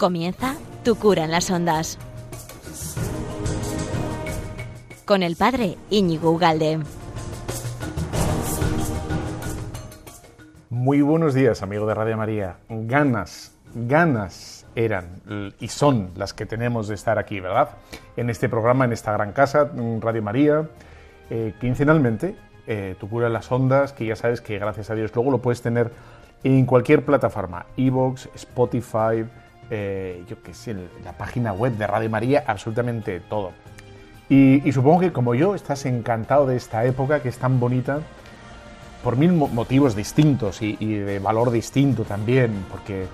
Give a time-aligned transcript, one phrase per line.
[0.00, 1.98] Comienza Tu cura en las ondas.
[5.04, 6.80] Con el padre Íñigo Ugalde.
[10.70, 12.56] Muy buenos días, amigo de Radio María.
[12.70, 15.20] Ganas, ganas eran
[15.60, 17.68] y son las que tenemos de estar aquí, ¿verdad?
[18.16, 19.70] En este programa, en esta gran casa,
[20.00, 20.66] Radio María,
[21.28, 25.14] eh, quincenalmente, eh, tu cura en las ondas, que ya sabes que gracias a Dios
[25.14, 25.90] luego lo puedes tener
[26.42, 29.26] en cualquier plataforma, Evox, Spotify,
[29.70, 30.74] eh, yo qué sé,
[31.04, 33.52] la página web de Radio María, absolutamente todo.
[34.28, 38.00] Y, supongo que como yo estás encantado de esta época que es tan bonita,
[39.02, 43.06] por mil motivos distintos y, de valor distinto también, porque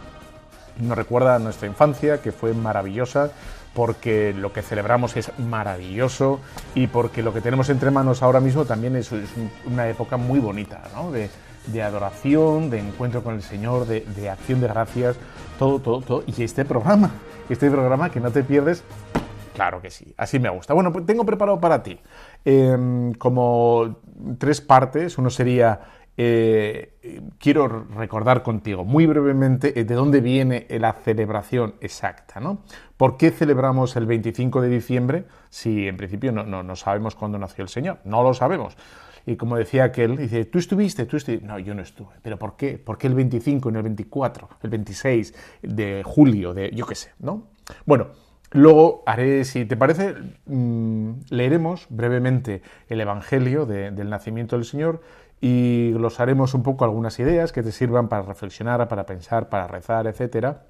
[0.79, 3.31] nos recuerda a nuestra infancia, que fue maravillosa,
[3.73, 6.41] porque lo que celebramos es maravilloso
[6.75, 9.11] y porque lo que tenemos entre manos ahora mismo también es,
[9.65, 11.13] una época muy bonita, ¿no?
[11.83, 15.17] Adoración, de encuentro con el Señor, de, de acción de gracias
[15.59, 16.25] todo, todo, todo.
[16.27, 17.11] Y este programa,
[17.48, 18.84] este programa que no te pierdes,
[19.55, 20.75] claro que sí, así me gusta.
[20.75, 21.98] Bueno, pues tengo preparado para ti
[22.45, 24.00] em, como
[24.39, 25.19] tres partes.
[25.19, 25.81] Uno sería,
[26.17, 32.62] eh, quiero recordar contigo muy brevemente eh, de dónde viene la celebración exacta, ¿no?
[32.97, 37.39] ¿Por qué celebramos el 25 de diciembre si en principio no, no, no sabemos cuándo
[37.39, 37.98] nació el Señor?
[38.05, 38.77] No lo sabemos.
[39.27, 41.05] Y como decía aquel, dice, ¿tú estuviste?
[41.05, 41.45] ¿Tú estuviste?
[41.45, 42.15] No, yo no estuve.
[42.23, 42.79] ¿Pero por qué?
[42.79, 46.95] ¿Por qué el 25 y no el 24, el 26 de julio, de yo qué
[46.95, 47.49] sé, ¿no?
[47.85, 48.09] Bueno,
[48.53, 50.15] luego haré, si te parece,
[50.47, 55.03] mm, leeremos brevemente el Evangelio del nacimiento del Señor
[55.41, 60.07] y glosaremos un poco algunas ideas que te sirvan para reflexionar, para pensar, para rezar,
[60.07, 60.67] etcétera.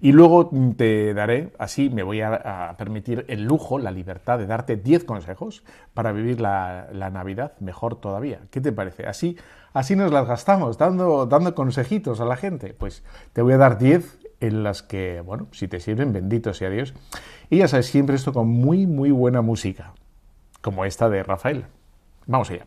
[0.00, 4.76] Y luego te daré, así me voy a, permitir el lujo, la libertad de darte
[4.76, 5.64] 10 consejos
[5.94, 8.40] para vivir la, Navidad mejor todavía.
[8.50, 9.06] ¿Qué te parece?
[9.06, 9.36] Así,
[9.72, 12.74] así nos las gastamos, dando, dando consejitos a la gente.
[12.74, 13.02] Pues
[13.32, 16.94] te voy a dar 10 en las que, bueno, si te sirven, bendito sea Dios.
[17.50, 19.92] Y ya sabes, siempre esto con muy, muy buena música,
[20.60, 21.64] como esta de Rafael.
[22.26, 22.66] Vamos allá.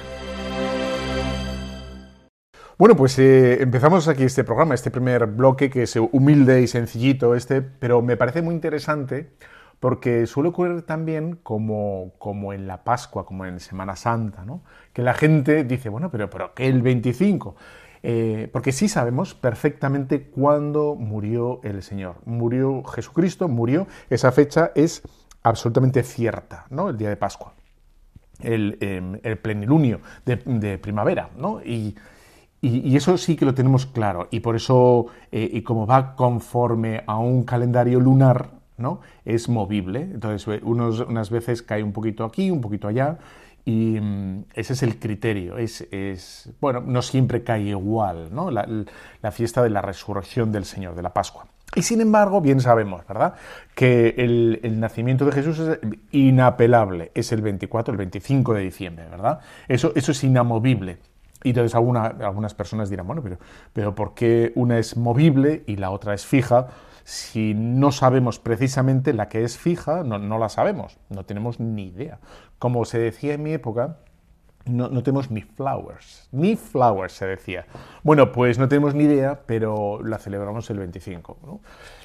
[2.81, 7.35] Bueno, pues eh, empezamos aquí este programa, este primer bloque que es humilde y sencillito,
[7.35, 9.33] este, pero me parece muy interesante
[9.79, 14.63] porque suele ocurrir también como, como en la Pascua, como en Semana Santa, ¿no?
[14.93, 17.55] que la gente dice, bueno, pero, pero ¿qué el 25?
[18.01, 22.15] Eh, porque sí sabemos perfectamente cuándo murió el Señor.
[22.25, 25.03] Murió Jesucristo, murió, esa fecha es
[25.43, 26.89] absolutamente cierta, ¿no?
[26.89, 27.53] El día de Pascua,
[28.39, 31.61] el, em, el plenilunio de, de primavera, ¿no?
[31.61, 31.95] Y,
[32.61, 34.27] y, eso sí que lo tenemos claro.
[34.29, 39.01] Y por eso, eh, y como va conforme a un calendario lunar, ¿no?
[39.25, 40.01] Es movible.
[40.01, 43.17] Entonces, eh, unos, unas veces cae un poquito aquí, un poquito allá.
[43.65, 45.57] Y mm, ese es el criterio.
[45.57, 48.51] Es, es, bueno, no siempre cae igual, ¿no?
[48.51, 48.67] La,
[49.21, 51.47] la, fiesta de la resurrección del Señor, de la Pascua.
[51.73, 53.35] Y sin embargo, bien sabemos, ¿verdad?,
[53.73, 55.79] que el, el, nacimiento de Jesús es
[56.11, 57.11] inapelable.
[57.15, 59.39] Es el 24, el 25 de diciembre, ¿verdad?
[59.67, 60.99] Eso, eso es inamovible.
[61.43, 63.37] Y entonces algunas personas dirán, bueno, pero,
[63.73, 66.67] pero ¿por qué una es movible y la otra es fija?
[67.03, 71.87] Si no sabemos precisamente la que es fija, no, no la sabemos, no tenemos ni
[71.87, 72.19] idea.
[72.59, 73.97] Como se decía en mi época,
[74.65, 77.65] no, no, tenemos ni flowers, ni flowers se decía.
[78.03, 81.39] Bueno, pues no tenemos ni idea, pero la celebramos el 25.
[81.43, 81.61] ¿no?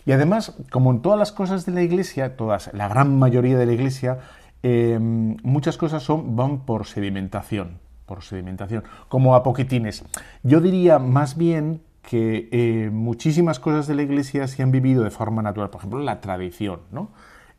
[0.06, 3.67] Y además, como en todas las cosas de la iglesia, todas, la gran mayoría de
[3.67, 4.19] la iglesia,
[4.62, 10.05] eh, muchas cosas son, van por sedimentación por sedimentación, como a poquitines.
[10.43, 15.11] Yo diría más bien que eh, muchísimas cosas de la Iglesia se han vivido de
[15.11, 15.70] forma natural.
[15.70, 17.11] Por ejemplo, la tradición, ¿no?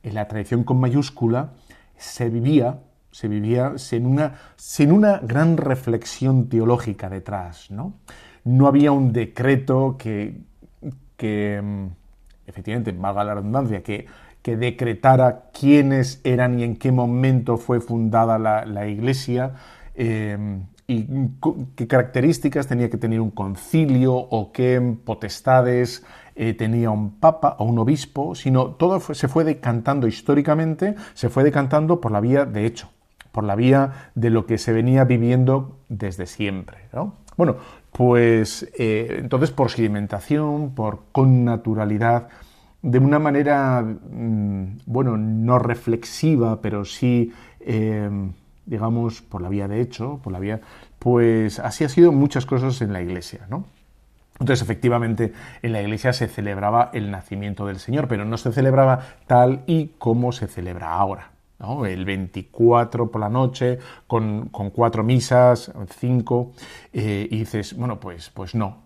[0.03, 1.51] En la tradición con mayúscula
[1.97, 2.79] se vivía,
[3.11, 7.95] se vivía sin una, gran reflexión teológica detrás, ¿no?
[8.45, 10.39] No había un decreto que,
[11.17, 11.89] que,
[12.45, 14.07] efectivamente, valga la redundancia, que
[14.55, 19.55] decretara quiénes eran y en qué momento fue fundada la, iglesia.
[19.97, 20.37] Eh,
[20.87, 21.05] y
[21.75, 26.05] qué características tenía que tener un concilio o qué potestades
[26.35, 31.43] eh, tenía un papa o un obispo, sino todo se fue decantando históricamente, se fue
[31.43, 32.89] decantando por la vía de hecho,
[33.33, 36.77] por la vía de lo que se venía viviendo desde siempre.
[37.35, 37.57] Bueno,
[37.91, 42.29] pues eh, entonces por sedimentación, por connaturalidad,
[42.81, 47.33] de una manera, mm, bueno, no reflexiva, pero sí...
[47.59, 48.09] Eh,
[48.67, 50.61] digamos, por la vía de hecho, por la vía,
[50.99, 53.65] pues así ha sido muchas cosas en la iglesia, ¿no?
[54.39, 55.33] Entonces, efectivamente,
[55.63, 59.93] en la iglesia se celebraba el nacimiento del Señor, pero no se celebraba tal y
[59.97, 61.31] como se celebra ahora.
[61.59, 61.87] ¿no?
[61.87, 66.51] El 24 por la noche, con, cuatro misas, cinco,
[66.93, 68.77] eh, y dices, bueno, pues, pues no.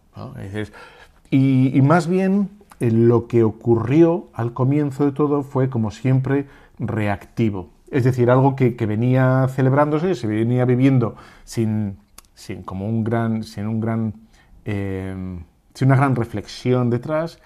[1.30, 2.50] y, y, más bien,
[2.80, 6.48] eh, lo que ocurrió al comienzo de todo fue, como siempre,
[6.80, 7.70] reactivo.
[7.92, 11.98] Es decir, algo que, venía celebrándose, se venía viviendo sin,
[12.34, 14.14] sin como un gran, sin un gran,
[14.64, 15.14] eh,
[15.74, 17.40] sin una gran reflexión detrás.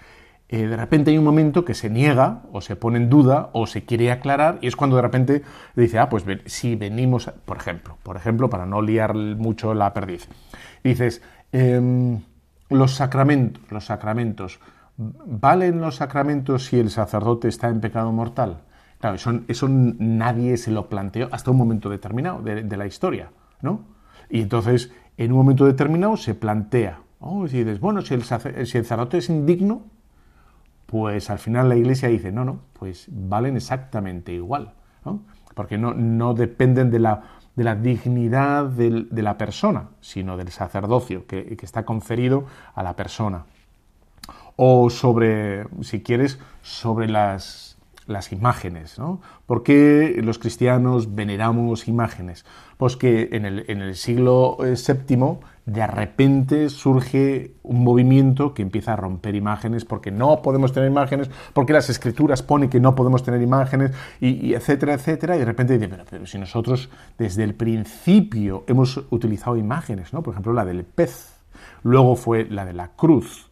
[0.48, 3.66] Eh, de repente hay un momento que se niega o se pone en duda o
[3.66, 5.42] se quiere aclarar y es cuando de repente
[5.76, 10.28] dice, ah, pues si venimos, por ejemplo, por ejemplo, para no liar mucho la perdiz,
[10.84, 12.22] dices, em,
[12.70, 14.60] los sacramentos, los sacramentos,
[14.98, 18.62] ¿valen los sacramentos si el sacerdote está en pecado mortal?
[19.00, 23.30] Claro, eso, nadie se lo planteó hasta un momento determinado de, la historia,
[23.62, 23.82] ¿no?
[24.30, 29.18] Y entonces, en un momento determinado se plantea, oh, si dices, bueno, si el, sacerdote
[29.18, 29.84] es indigno,
[30.86, 35.22] pues al final la iglesia dice, no, no, pues valen exactamente igual, ¿no?
[35.54, 37.24] Porque no, no dependen de la,
[37.56, 42.96] de la dignidad de la persona, sino del sacerdocio que, que está conferido a la
[42.96, 43.46] persona.
[44.56, 47.75] O sobre, si quieres, sobre las
[48.08, 49.00] las imágenes.
[49.00, 49.22] ¿no?
[49.46, 52.46] ¿Por qué los cristianos veneramos imágenes?
[52.78, 58.62] Pues que en el, en el siglo VII eh, de repente surge un movimiento que
[58.62, 62.94] empieza a romper imágenes porque no podemos tener imágenes, porque las escrituras ponen que no
[62.94, 67.44] podemos tener imágenes, y, etcétera, etcétera, y de repente dice, pero, pero, si nosotros desde
[67.44, 70.22] el principio hemos utilizado imágenes, ¿no?
[70.22, 71.36] por ejemplo la del pez,
[71.82, 73.45] luego fue la de la cruz,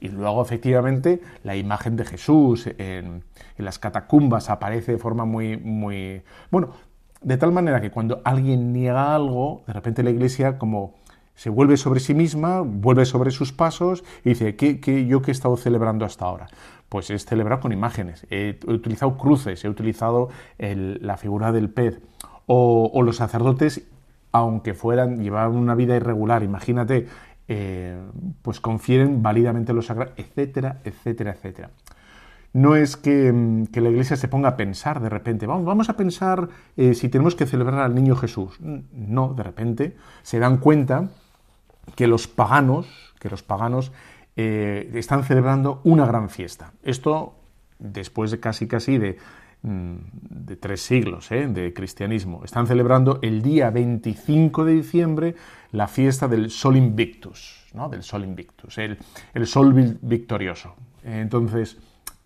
[0.00, 3.24] y luego, efectivamente, la imagen de Jesús en,
[3.56, 6.22] las catacumbas aparece de forma muy, muy...
[6.50, 6.70] Bueno,
[7.22, 10.94] de tal manera que cuando alguien niega algo, de repente la iglesia como
[11.34, 15.32] se vuelve sobre sí misma, vuelve sobre sus pasos y dice, ¿qué, qué yo qué
[15.32, 16.46] he estado celebrando hasta ahora?
[16.88, 18.26] Pues es celebrar con imágenes.
[18.30, 20.28] He, utilizado cruces, he utilizado
[20.58, 22.00] la figura del pez.
[22.46, 23.86] O, o, los sacerdotes,
[24.32, 27.06] aunque fueran, llevaban una vida irregular, imagínate,
[27.48, 27.98] eh,
[28.42, 31.70] pues confieren válidamente los sagrados, etcétera, etcétera, etcétera.
[32.52, 35.96] No es mm, que, la Iglesia se ponga a pensar de repente, vamos, vamos a
[35.96, 38.58] pensar eh, si tenemos que celebrar al niño Jesús.
[38.60, 41.08] No, de repente se dan cuenta
[41.94, 43.92] que los paganos, que los paganos
[44.36, 46.72] eh, están celebrando una gran fiesta.
[46.82, 47.34] Esto
[47.78, 49.16] después de casi casi de,
[49.62, 52.44] mm, de tres siglos de cristianismo.
[52.44, 55.34] Están celebrando el día 25 de diciembre
[55.72, 57.88] la fiesta del Sol Invictus, ¿no?
[57.88, 58.98] del Sol Invictus, el,
[59.34, 60.74] el Sol victorioso.
[61.04, 61.78] Entonces,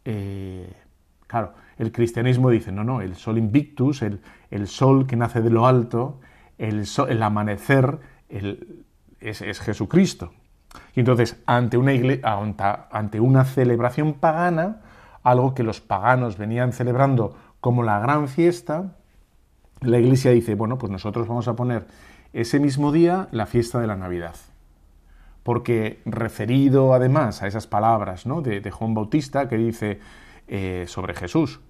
[0.05, 0.73] eh,
[1.27, 4.21] claro, el cristianismo dice, no, no, el Sol Invictus, el,
[4.51, 6.21] el Sol que nace de lo alto,
[6.59, 10.33] el, el amanecer, es, es, Jesucristo.
[10.95, 11.93] Y entonces, ante una,
[12.91, 14.81] ante una celebración pagana,
[15.23, 18.97] algo que los paganos venían celebrando como la gran fiesta,
[19.81, 21.87] la iglesia dice, bueno, pues nosotros vamos a poner
[22.33, 24.37] ese mismo día la fiesta de la Navidad.
[25.43, 28.43] Porque referido además a esas palabras ¿no?
[28.43, 30.01] de, Juan Bautista que dice
[30.49, 31.61] eh, sobre Jesús,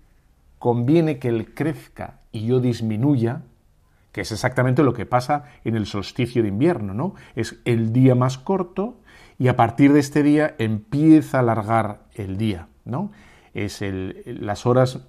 [0.59, 3.43] conviene que Él crezca y yo disminuya,
[4.13, 7.15] que es exactamente lo que pasa en el solsticio de invierno, ¿no?
[7.35, 9.01] Es el día más corto
[9.39, 13.11] y a partir de este día empieza a alargar el día, ¿no?
[13.55, 15.01] Es el, las horas,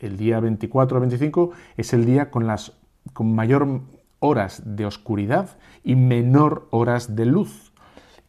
[0.00, 2.72] el día 24 o 25 es el día con las
[3.12, 3.82] con mayor
[4.18, 7.72] horas de oscuridad y menor horas de luz.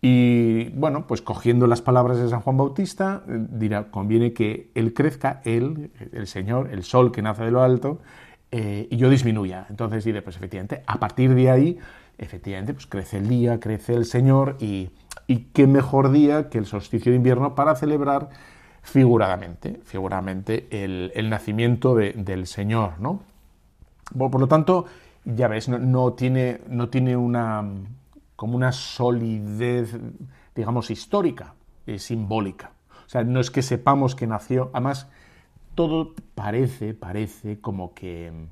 [0.01, 4.93] Y bueno, pues cogiendo las palabras de San Juan Bautista, eh, dirá, conviene que Él
[4.93, 7.99] crezca, Él, el Señor, el sol que nace de lo alto,
[8.51, 9.65] eh, y yo disminuya.
[9.69, 11.79] Entonces diré, pues efectivamente, a partir de ahí,
[12.17, 14.91] efectivamente, pues crece el día, crece el Señor, y,
[15.53, 18.29] qué mejor día que el solsticio de invierno para celebrar
[18.81, 23.23] figuradamente, figuradamente el, nacimiento del Señor, ¿no?
[24.17, 24.85] por lo tanto,
[25.35, 27.63] ya ves, no, tiene, no tiene una,
[28.35, 29.97] como una solidez,
[30.55, 31.55] digamos, histórica,
[31.97, 32.71] simbólica.
[33.05, 35.07] O sea, no es que sepamos que nació, además,
[35.75, 38.47] todo parece, parece como que,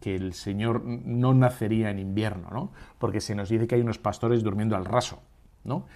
[0.00, 2.72] que el Señor no nacería en invierno, ¿no?
[2.98, 5.22] Porque se nos dice que hay unos pastores durmiendo al raso,
[5.64, 5.86] ¿no?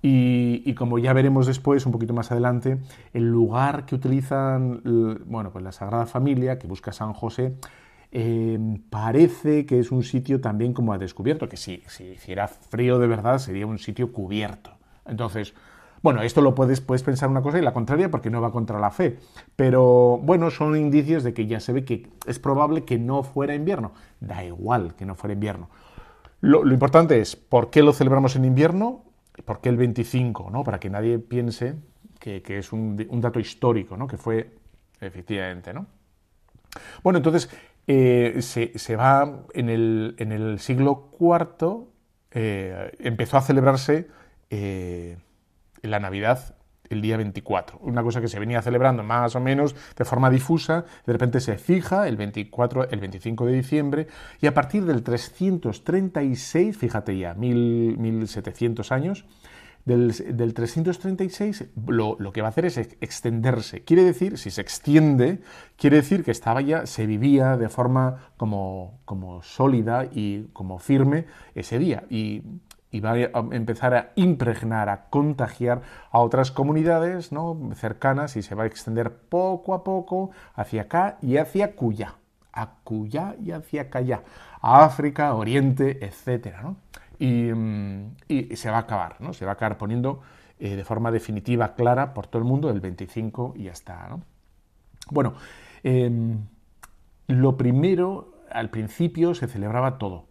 [0.00, 2.78] Y, como ya veremos después, un poquito más adelante,
[3.12, 4.80] el lugar que utilizan,
[5.26, 7.56] bueno, pues la Sagrada Familia, que busca San José,
[8.10, 12.98] em, parece que es un sitio también como a descubierto, que si, si hiciera frío
[12.98, 14.70] de verdad sería un sitio cubierto.
[15.06, 15.54] Entonces,
[16.02, 18.78] bueno, esto lo puedes, puedes pensar una cosa y la contraria porque no va contra
[18.78, 19.18] la fe.
[19.56, 23.54] Pero bueno, son indicios de que ya se ve que es probable que no fuera
[23.54, 23.92] invierno.
[24.20, 25.68] Da igual que no fuera invierno.
[26.40, 29.04] Lo, importante es, ¿por qué lo celebramos en invierno?
[29.44, 30.50] ¿Por qué el 25?
[30.50, 30.62] ¿no?
[30.62, 31.74] Para que nadie piense
[32.20, 34.06] que, es un, dato histórico, ¿no?
[34.06, 34.54] que fue
[35.00, 35.72] efectivamente.
[35.74, 35.86] ¿no?
[37.02, 37.50] Bueno, entonces
[37.90, 41.86] eh, se, va en el, siglo IV,
[42.32, 44.08] eh, empezó a celebrarse
[44.50, 45.16] eh,
[45.80, 46.54] la Navidad
[46.90, 47.78] el día 24.
[47.80, 51.56] Una cosa que se venía celebrando más o menos de forma difusa, de repente se
[51.56, 54.06] fija el 24, el 25 de diciembre,
[54.42, 59.24] y a partir del 336, fíjate ya, 1700 años,
[59.88, 63.82] del, 336 lo, lo, que va a hacer es extenderse.
[63.82, 65.40] Quiere decir, si se extiende,
[65.76, 71.26] quiere decir que estaba ya, se vivía de forma como, como sólida y como firme
[71.54, 72.04] ese día.
[72.10, 72.42] Y
[73.00, 77.58] va a empezar a impregnar, a contagiar a otras comunidades ¿no?
[77.74, 82.14] cercanas y se va a extender poco a poco hacia acá y hacia Cuya,
[82.52, 84.22] a Cuya y hacia Callá,
[84.60, 86.54] a África, Oriente, etc.
[87.18, 89.32] y, se va a acabar, ¿no?
[89.32, 90.20] se va a acabar poniendo
[90.58, 94.08] eh, de forma definitiva, clara, por todo el mundo, el 25 y ya está.
[94.08, 94.22] ¿no?
[95.10, 95.34] Bueno,
[95.82, 96.46] em,
[97.26, 100.28] lo primero, al principio se celebraba todo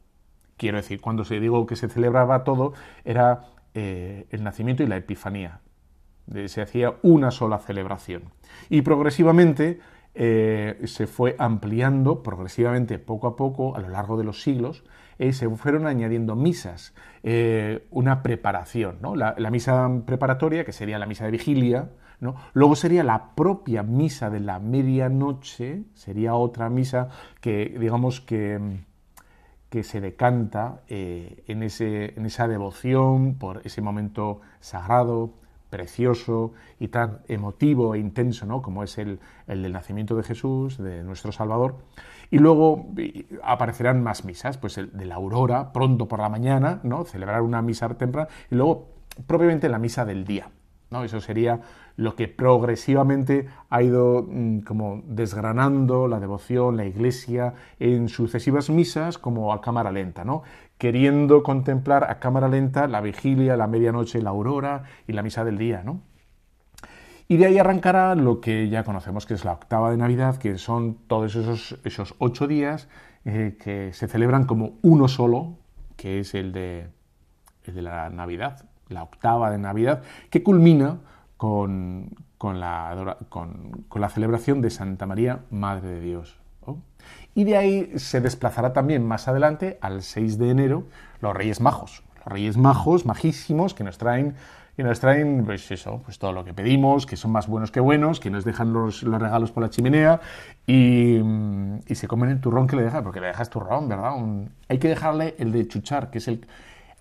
[0.57, 2.73] Quiero decir, cuando se digo que se celebraba todo,
[3.05, 5.61] era eh, el nacimiento y la epifanía.
[6.47, 8.23] se hacía una sola celebración.
[8.69, 9.79] Y progresivamente
[10.15, 14.83] eh, se fue ampliando, progresivamente, poco a poco, a lo largo de los siglos,
[15.19, 16.93] y se fueron añadiendo misas,
[17.23, 19.15] eh, una preparación, ¿no?
[19.15, 22.35] la, misa preparatoria, que sería la misa de vigilia, ¿no?
[22.53, 27.09] luego sería la propia misa de la medianoche, sería otra misa
[27.41, 28.85] que, digamos que
[29.69, 35.33] que se decanta eh, en, ese, en, esa devoción por ese momento sagrado,
[35.69, 38.61] precioso y tan emotivo e intenso ¿no?
[38.61, 41.75] como es el, el, del nacimiento de Jesús, de nuestro Salvador.
[42.29, 42.87] Y luego
[43.43, 47.05] aparecerán más misas, pues el de la aurora, pronto por la mañana, ¿no?
[47.05, 48.89] celebrar una misa temprana, y luego
[49.25, 50.49] propiamente la misa del día.
[50.89, 51.03] ¿no?
[51.03, 51.61] Eso sería
[51.95, 59.17] lo que progresivamente ha ido mm, como desgranando la devoción, la iglesia, en sucesivas misas
[59.17, 60.43] como a cámara lenta, ¿no?
[60.77, 65.57] queriendo contemplar a cámara lenta la vigilia, la medianoche, la aurora y la misa del
[65.57, 65.81] día.
[65.83, 66.01] ¿no?
[67.27, 70.57] Y de ahí arrancará lo que ya conocemos que es la octava de Navidad, que
[70.57, 72.87] son todos esos, esos ocho días
[73.25, 75.57] eh, que se celebran como uno solo,
[75.97, 76.87] que es el de,
[77.65, 80.99] la Navidad, la octava de Navidad, que culmina
[81.35, 86.37] con, la, con, la, celebración de Santa María, Madre de Dios.
[87.35, 90.87] Y de ahí se desplazará también más adelante, al 6 de enero,
[91.19, 92.03] los Reyes Majos.
[92.17, 94.35] Los Reyes Majos, majísimos, que nos traen
[94.77, 97.79] y nos traen, pues eso, pues todo lo que pedimos, que son más buenos que
[97.79, 100.21] buenos, que nos dejan los, regalos por la chimenea
[100.67, 101.19] y,
[101.91, 104.13] se comen el turrón que le dejas, porque le dejas turrón, ¿verdad?
[104.69, 106.45] hay que dejarle el de chuchar, que es el,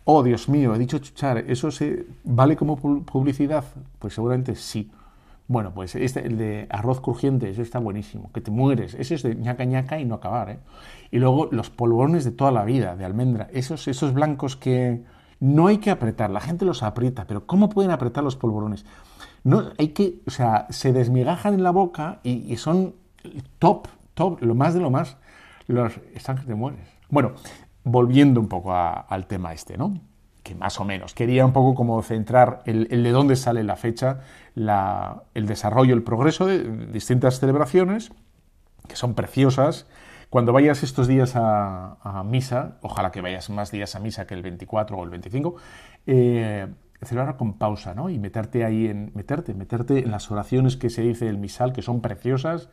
[0.04, 3.64] oh Dios mío, he dicho chuchar, ¿eso se vale como publicidad?
[3.98, 4.90] Pues seguramente sí.
[5.48, 8.94] Bueno, pues este, el de arroz crujiente, ese está buenísimo, que te mueres.
[8.94, 10.58] Ese es de ñaca ñaca y no acabar, ¿eh?
[11.12, 15.04] Y luego los polvorones de toda la vida, de almendra, esos, esos blancos que
[15.40, 18.84] no hay que apretar, la gente los aprieta, pero ¿cómo pueden apretar los polvorones?
[19.44, 22.94] No, hay que, o sea, se desmigajan en la boca y, son
[23.58, 25.18] top, top, lo más de lo más,
[25.66, 26.80] los, están que te mueres.
[27.10, 27.32] Bueno,
[27.84, 30.00] volviendo un poco al tema este, ¿no?
[30.42, 31.14] Que más o menos.
[31.14, 34.20] Quería un poco como centrar el, de dónde sale la fecha,
[34.56, 38.10] el desarrollo, el progreso de distintas celebraciones,
[38.88, 39.86] que son preciosas.
[40.36, 44.42] Cuando vayas estos días a, misa, ojalá que vayas más días a misa que el
[44.42, 45.56] 24 o el 25,
[46.06, 46.66] eh,
[47.00, 48.10] celebrar con pausa, ¿no?
[48.10, 51.80] Y meterte ahí en, meterte, meterte en las oraciones que se dice el misal, que
[51.80, 52.68] son preciosas,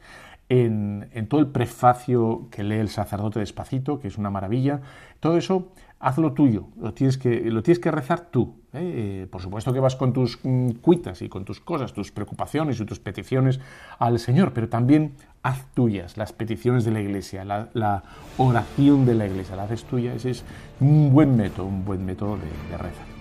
[0.49, 4.81] en, todo el prefacio que lee el sacerdote despacito, que es una maravilla.
[5.21, 5.71] Todo eso,
[6.03, 8.55] hazlo tuyo, lo tienes que, lo tienes que rezar tú.
[8.73, 9.23] ¿eh?
[9.23, 12.79] Eh, por supuesto que vas con tus mm, cuitas y con tus cosas, tus preocupaciones
[12.79, 13.61] y tus peticiones
[13.99, 18.03] al Señor, pero también haz tuyas las peticiones de la Iglesia, la,
[18.37, 20.13] oración de la Iglesia, la haces tuya.
[20.13, 20.43] Ese es
[20.81, 23.12] un buen método, un buen método de, de rezar.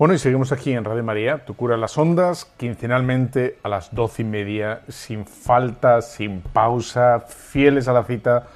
[0.00, 4.22] Bueno, y seguimos aquí en Radio María, Tu cura las ondas, quincenalmente a las doce
[4.22, 8.46] y media, sin falta, sin pausa, fieles a la cita.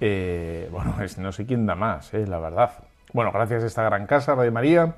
[0.00, 2.74] Eh, bueno, no sé quién da más, eh, la verdad.
[3.12, 4.94] Bueno, gracias a esta gran casa, Radio María.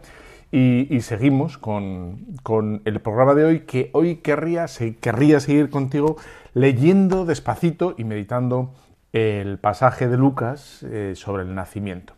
[0.52, 2.26] Y, seguimos con,
[2.84, 4.66] el programa de hoy, que hoy querría,
[5.00, 6.18] querría seguir contigo
[6.52, 8.74] leyendo despacito y meditando
[9.14, 12.12] el pasaje de Lucas eh, sobre el nacimiento,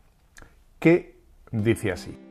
[0.81, 1.15] que
[1.53, 2.28] dice así.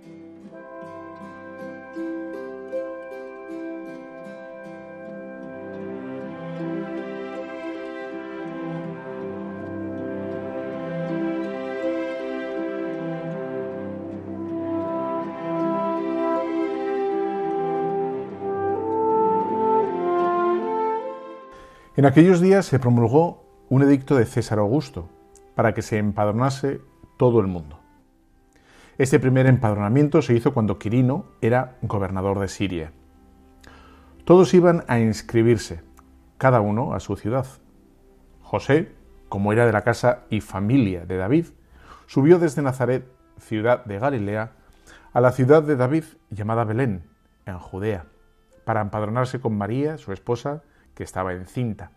[21.98, 25.10] En aquellos días se promulgó un edicto de César Augusto
[25.56, 26.80] para que se empadronase
[27.18, 27.80] todo el mundo.
[29.00, 32.92] Este primer empadronamiento se hizo cuando Quirino era gobernador de Siria.
[34.26, 35.82] Todos iban a inscribirse,
[36.38, 37.48] cada uno a su ciudad.
[38.44, 38.92] José,
[39.28, 41.48] como era de la casa y familia de David,
[42.06, 43.08] subió desde Nazaret,
[43.40, 44.52] ciudad de Galilea,
[45.14, 47.10] a la ciudad de David llamada Belén,
[47.48, 48.06] en Judea,
[48.66, 50.62] para empadronarse con María, su esposa,
[50.98, 51.92] que estaba encinta.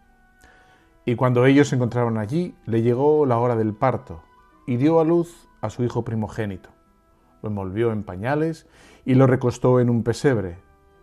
[1.06, 4.22] Y cuando ellos se encontraron allí, le llegó la hora del parto,
[4.66, 6.68] y dio a luz a su hijo primogénito.
[7.42, 8.66] Lo envolvió en pañales
[9.06, 10.58] y lo recostó en un pesebre,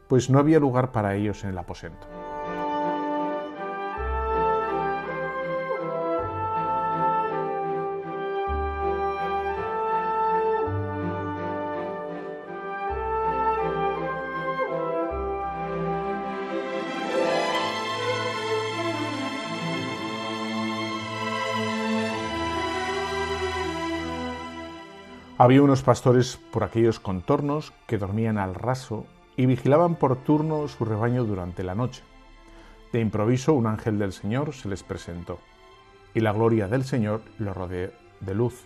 [0.08, 2.06] pues no había lugar para ellos en el aposento.
[25.48, 29.06] Había unos pastores por aquellos contornos que dormían al raso
[29.38, 32.04] y vigilaban por turno su rebaño durante la noche.
[32.92, 35.40] De improviso un ángel del Señor se les presentó,
[36.14, 38.66] y la gloria del Señor los rodeó de luz.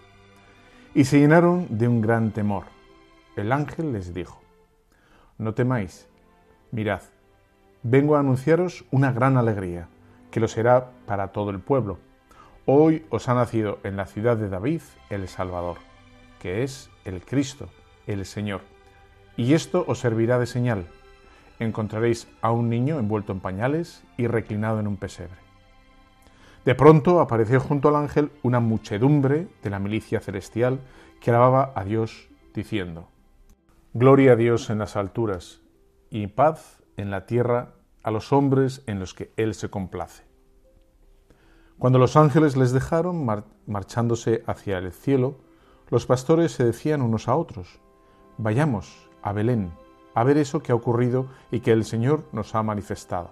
[0.96, 2.64] Y se llenaron de un gran temor.
[3.36, 4.42] El ángel les dijo,
[5.38, 6.08] No temáis,
[6.72, 7.04] mirad,
[7.84, 9.88] vengo a anunciaros una gran alegría,
[10.32, 12.00] que lo será para todo el pueblo.
[12.66, 15.91] Hoy os ha nacido en la ciudad de David el Salvador
[16.42, 17.70] que es el Cristo,
[18.08, 18.62] el Señor.
[19.38, 20.88] Y esto os servirá de señal.
[21.60, 25.38] Encontraréis a un niño envuelto en pañales y reclinado en un pesebre.
[26.66, 30.80] De pronto apareció junto al ángel una muchedumbre de la milicia celestial
[31.20, 33.08] que alababa a Dios, diciendo,
[33.94, 35.62] Gloria a Dios en las alturas
[36.10, 40.24] y paz en la tierra a los hombres en los que Él se complace.
[41.78, 43.28] Cuando los ángeles les dejaron
[43.68, 45.51] marchándose hacia el cielo,
[45.92, 47.80] los pastores se decían unos a otros,
[48.38, 49.72] vayamos a Belén
[50.14, 53.32] a ver eso que ha ocurrido y que el Señor nos ha manifestado.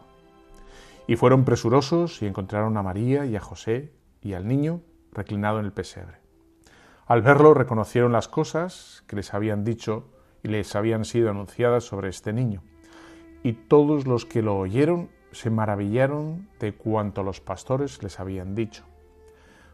[1.07, 5.65] Y fueron presurosos y encontraron a María y a José y al niño reclinado en
[5.65, 6.19] el pesebre.
[7.07, 10.05] Al verlo reconocieron las cosas que les habían dicho
[10.43, 12.61] y les habían sido anunciadas sobre este niño.
[13.41, 18.88] Y todos los que lo oyeron se maravillaron de cuanto los pastores les habían dicho.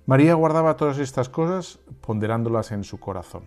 [0.06, 3.44] María guardaba todas estas cosas ponderándolas en su corazón.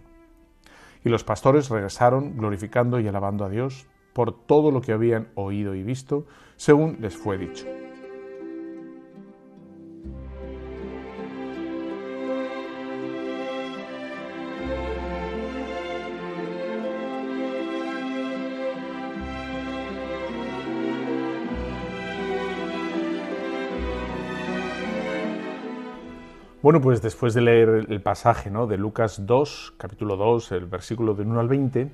[1.04, 5.76] Y los pastores regresaron glorificando y alabando a Dios por todo lo que habían oído
[5.76, 7.66] y visto, según les fue dicho.
[26.60, 28.66] Bueno, pues después de leer el pasaje ¿no?
[28.66, 31.88] de Lucas 2, capítulo 2, el versículo del 1 al 20,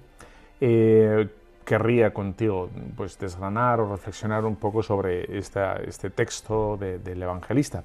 [0.59, 1.29] eh,
[1.67, 7.85] querría contigo pues, desgranar o reflexionar un poco sobre este texto del evangelista.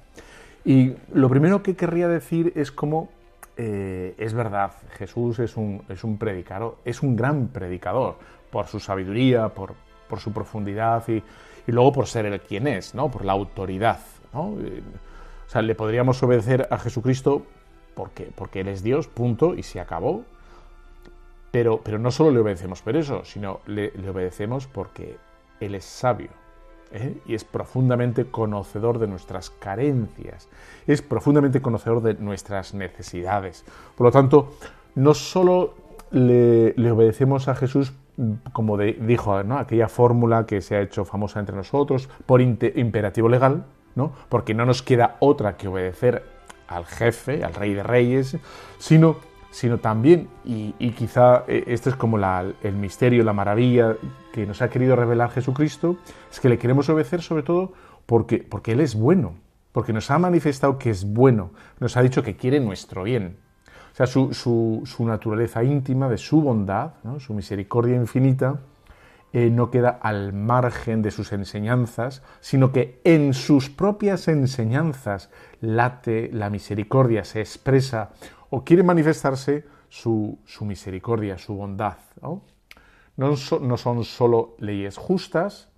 [0.64, 3.10] Y lo primero que querría decir es cómo
[3.58, 8.16] eh, es verdad, Jesús es un, es un predicador, es un gran predicador
[8.50, 9.74] por su sabiduría, por,
[10.08, 11.22] por su profundidad y,
[11.66, 13.10] y, luego por ser el quien es, ¿no?
[13.10, 14.00] por la autoridad.
[14.32, 14.56] ¿no?
[15.50, 17.42] O sea, le podríamos obedecer a Jesucristo
[17.96, 20.22] porque, porque Él es Dios, punto, y se acabó.
[21.50, 25.16] Pero, pero no solo le obedecemos por eso, sino le, obedecemos porque
[25.58, 26.28] Él es sabio.
[26.92, 27.16] ¿eh?
[27.26, 30.48] y es profundamente conocedor de nuestras carencias,
[30.86, 33.64] es profundamente conocedor de nuestras necesidades.
[33.96, 34.54] Por lo tanto,
[34.94, 35.74] no solo
[36.12, 37.92] le, obedecemos a Jesús
[38.52, 43.64] como dijo aquella fórmula que se ha hecho famosa entre nosotros, por imperativo legal,
[44.28, 46.24] porque no nos queda otra que obedecer
[46.68, 48.36] al jefe, al rey de reyes,
[48.78, 49.16] sino
[49.50, 53.96] sino también, y, quizá eh, esto es como el misterio, la maravilla
[54.32, 55.96] que nos ha querido revelar Jesucristo,
[56.30, 57.72] es que le queremos obedecer sobre todo
[58.06, 59.34] porque, porque Él es bueno,
[59.72, 61.50] porque nos ha manifestado que es bueno,
[61.80, 63.38] nos ha dicho que quiere nuestro bien.
[63.92, 68.60] O sea, su, naturaleza íntima, de su bondad, su misericordia infinita,
[69.32, 76.30] eh, no queda al margen de sus enseñanzas, sino que en sus propias enseñanzas late
[76.32, 78.10] la misericordia, se expresa
[78.50, 81.98] o quiere manifestarse su, misericordia, su bondad.
[82.20, 82.42] ¿no?
[83.16, 85.68] No, no son solo leyes justas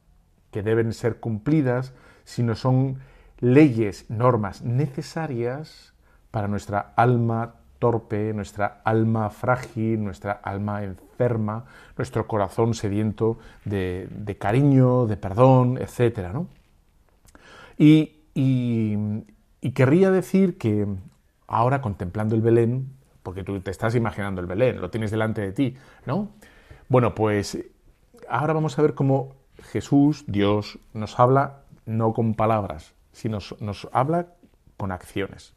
[0.51, 1.93] que deben ser cumplidas,
[2.25, 3.01] sino son
[3.41, 5.93] leyes, normas necesarias
[6.31, 11.64] para nuestra alma torpe, nuestra alma frágil, nuestra alma enferma,
[11.99, 16.29] nuestro corazón sediento de, cariño, de perdón, etc.
[16.33, 16.47] ¿no?
[17.77, 20.87] Y, y, querría decir que
[21.49, 22.92] ahora contemplando el Belén,
[23.25, 26.29] porque tú te estás imaginando el Belén, lo tienes delante de ti, ¿no?
[26.88, 27.59] Bueno, pues
[28.29, 29.35] ahora vamos a ver cómo
[29.73, 34.29] Jesús, Dios, nos habla no con palabras, sino nos habla
[34.77, 35.53] con acciones.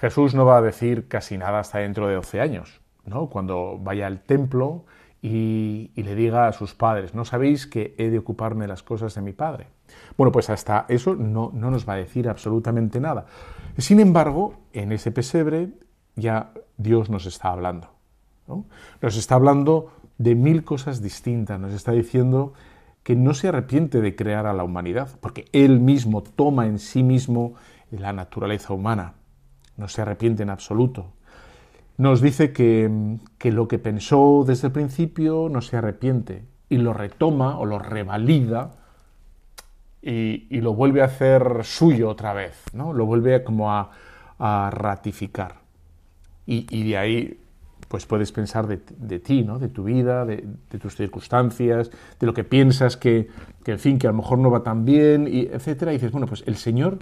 [0.00, 3.28] Jesús no va a decir casi nada hasta dentro de 12 años, ¿no?
[3.28, 4.86] Cuando vaya al templo
[5.20, 9.14] y, le diga a sus padres, ¿no sabéis que he de ocuparme de las cosas
[9.14, 9.66] de mi padre?
[10.16, 13.26] Bueno, pues hasta eso no, no nos va a decir absolutamente nada.
[13.76, 15.68] Sin embargo, en ese pesebre
[16.16, 17.90] ya Dios nos está hablando.
[19.02, 22.54] Nos está hablando de mil cosas distintas, nos está diciendo
[23.02, 27.02] que no se arrepiente de crear a la humanidad, porque Él mismo toma en sí
[27.02, 27.54] mismo
[27.90, 29.19] la naturaleza humana
[29.80, 31.14] no se arrepiente en absoluto.
[31.96, 37.58] Nos dice que, lo que pensó desde el principio no se arrepiente y lo retoma
[37.58, 38.72] o lo revalida
[40.02, 42.92] y, lo vuelve a hacer suyo otra vez, ¿no?
[42.92, 43.90] lo vuelve como a,
[44.70, 45.56] ratificar.
[46.46, 47.40] Y, de ahí
[47.88, 49.58] pues puedes pensar de, ti, ¿no?
[49.58, 50.46] de tu vida, de,
[50.80, 53.28] tus circunstancias, de lo que piensas que,
[53.64, 56.26] que, fin, que a lo mejor no va tan bien, y etcétera, y dices, bueno,
[56.26, 56.98] pues el Señor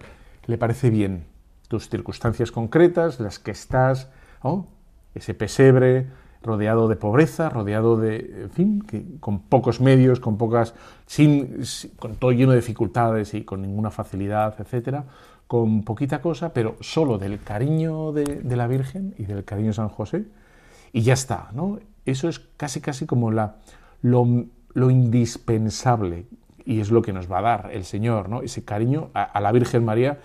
[0.47, 1.38] le parece bien
[1.69, 4.09] tus circunstancias concretas, las que estás,
[5.15, 6.07] ese pesebre
[6.43, 10.75] rodeado de pobreza, rodeado de, en fin, que, con pocos medios, con pocas,
[11.07, 11.61] sin,
[11.99, 15.05] con todo lleno de dificultades y con ninguna facilidad, etcétera,
[15.47, 19.89] con poquita cosa, pero solo del cariño de, la Virgen y del cariño de San
[19.89, 20.27] José,
[20.93, 21.79] y ya está, ¿no?
[22.05, 23.57] Eso es casi, casi como la,
[24.03, 24.25] lo,
[24.91, 26.27] indispensable,
[26.65, 28.43] y es lo que nos va a dar el Señor, ¿no?
[28.43, 30.19] Ese cariño a la Virgen María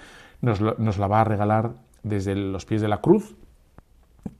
[0.43, 1.71] nos, la va a regalar
[2.03, 3.35] desde los pies de la cruz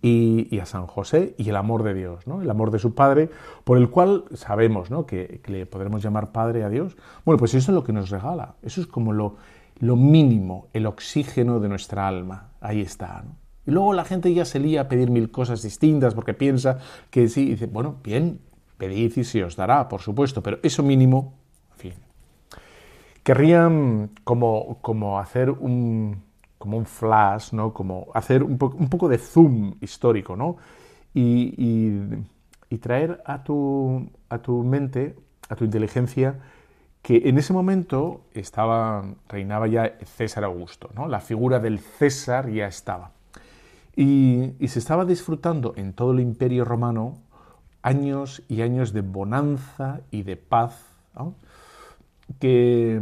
[0.02, 2.42] y, a San José y el amor de Dios, ¿no?
[2.42, 3.30] el amor de su Padre,
[3.64, 5.06] por el cual sabemos ¿no?
[5.06, 6.98] que, le podremos llamar Padre a Dios.
[7.24, 9.38] Bueno, pues eso es lo que nos regala, eso es como lo,
[9.80, 13.24] mínimo, el oxígeno de nuestra alma, ahí está.
[13.66, 17.30] Y luego la gente ya se lía a pedir mil cosas distintas porque piensa que
[17.30, 18.42] sí, dice, bueno, bien,
[18.78, 21.36] pedid y se os dará, por supuesto, pero eso mínimo
[23.24, 26.24] querrían como, como hacer un,
[26.58, 27.74] como un flash, ¿no?
[27.74, 30.58] como hacer un, poco de zoom histórico ¿no?
[31.14, 32.08] y,
[32.82, 35.16] traer a tu, a tu mente,
[35.48, 36.40] a tu inteligencia,
[37.04, 41.08] que en ese momento estaba, reinaba ya César Augusto, ¿no?
[41.08, 43.12] la figura del César ya estaba.
[43.96, 47.20] Y, se estaba disfrutando en todo el imperio romano
[47.84, 50.84] años y años de bonanza y de paz.
[52.40, 53.00] Que,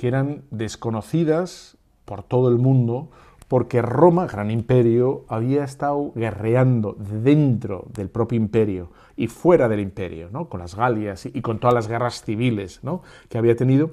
[0.00, 3.10] eran desconocidas por todo el mundo
[3.48, 10.28] porque Roma, gran imperio, había estado guerreando dentro del propio imperio y fuera del imperio,
[10.30, 10.48] ¿no?
[10.48, 13.02] con las Galias y, con todas las guerras civiles ¿no?
[13.28, 13.90] que había tenido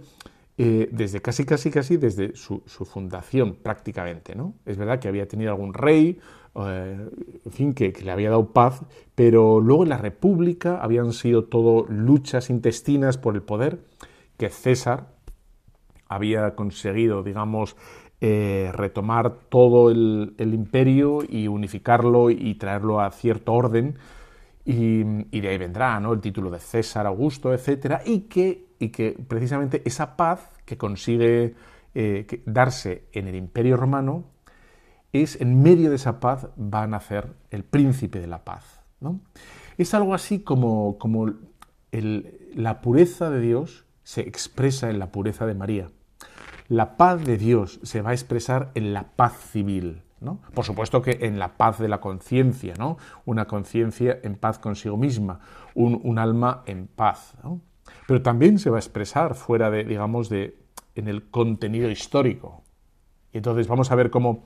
[0.59, 4.35] eh, desde casi, casi, casi desde su, fundación prácticamente.
[4.35, 4.53] ¿no?
[4.67, 6.19] Es verdad que había tenido algún rey,
[6.55, 7.09] eh,
[7.43, 8.81] en fin, que, que, le había dado paz,
[9.15, 13.79] pero luego en la República habían sido todo luchas intestinas por el poder
[14.37, 15.07] que César
[16.07, 17.75] había conseguido, digamos,
[18.19, 23.97] eh, retomar todo el, imperio y unificarlo y traerlo a cierto orden.
[24.65, 25.03] Y,
[25.39, 26.13] de ahí vendrá ¿no?
[26.13, 28.01] el título de César Augusto, etc.
[28.05, 31.55] Y que, y que precisamente esa paz que consigue
[31.95, 34.25] eh, darse en el imperio romano
[35.13, 38.81] es en medio de esa paz va a nacer el príncipe de la paz.
[38.99, 39.21] ¿no?
[39.77, 41.27] Es algo así como, como
[41.91, 45.89] la pureza de Dios se expresa en la pureza de María.
[46.69, 50.01] La paz de Dios se va a expresar en la paz civil.
[50.21, 50.39] ¿no?
[50.53, 52.97] Por supuesto que en la paz de la conciencia, ¿no?
[53.25, 55.41] una conciencia en paz consigo misma,
[55.75, 57.33] un, alma en paz.
[58.07, 60.57] Pero también se va a expresar fuera de, digamos, de,
[60.95, 62.63] en el contenido histórico.
[63.33, 64.45] Y entonces vamos a ver cómo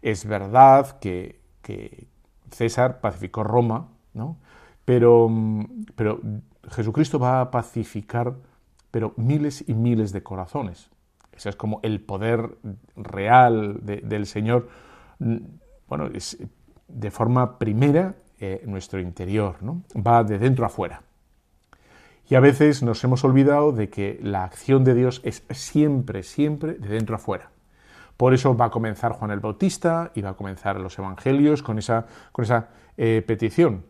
[0.00, 2.08] es verdad que, que,
[2.50, 4.38] César pacificó Roma, ¿no?
[4.86, 5.30] Pero,
[5.96, 6.18] pero
[6.70, 8.36] Jesucristo va a pacificar
[8.92, 10.90] pero miles y miles de corazones.
[11.32, 12.58] Ese es como el poder
[12.94, 14.68] real del Señor,
[15.88, 16.38] bueno, es
[16.86, 19.82] de forma primera eh, nuestro interior, ¿no?
[19.96, 21.02] va de dentro a fuera.
[22.28, 26.74] Y a veces nos hemos olvidado de que la acción de Dios es siempre, siempre
[26.74, 27.50] de dentro a fuera.
[28.16, 31.78] Por eso va a comenzar Juan el Bautista y va a comenzar los evangelios con
[31.78, 33.84] esa, con esa eh, petición.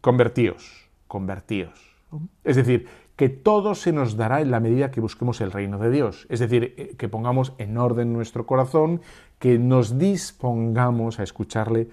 [0.00, 1.94] Convertíos, convertíos.
[2.42, 5.90] Es decir, que todo se nos dará en la medida que busquemos el reino de
[5.90, 6.26] Dios.
[6.28, 9.00] Es decir, eh, que pongamos en orden nuestro corazón,
[9.38, 11.88] que nos dispongamos a escucharle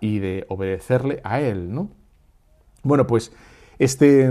[0.00, 1.90] y de obedecerle a Él, ¿no?
[2.82, 3.32] Bueno, pues
[3.78, 4.28] este,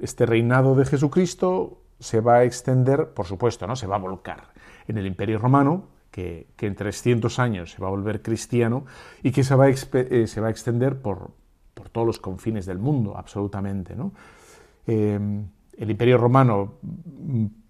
[0.00, 3.76] este reinado de Jesucristo se va a extender, por supuesto, ¿no?
[3.76, 4.48] Se va a volcar
[4.88, 8.84] en el Imperio Romano, que, en 300 años se va a volver cristiano
[9.22, 11.30] y que se va a, eh, se va a extender por,
[11.74, 14.12] por, todos los confines del mundo, absolutamente, ¿no?
[14.86, 15.20] Eh,
[15.80, 16.74] el Imperio Romano,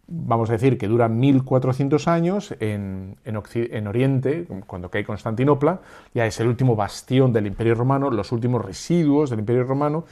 [0.08, 5.80] vamos a decir que dura 1400 años en, en, Oriente, cuando cae Constantinopla,
[6.12, 10.04] ya es el último bastión del Imperio Romano, los últimos residuos del Imperio Romano,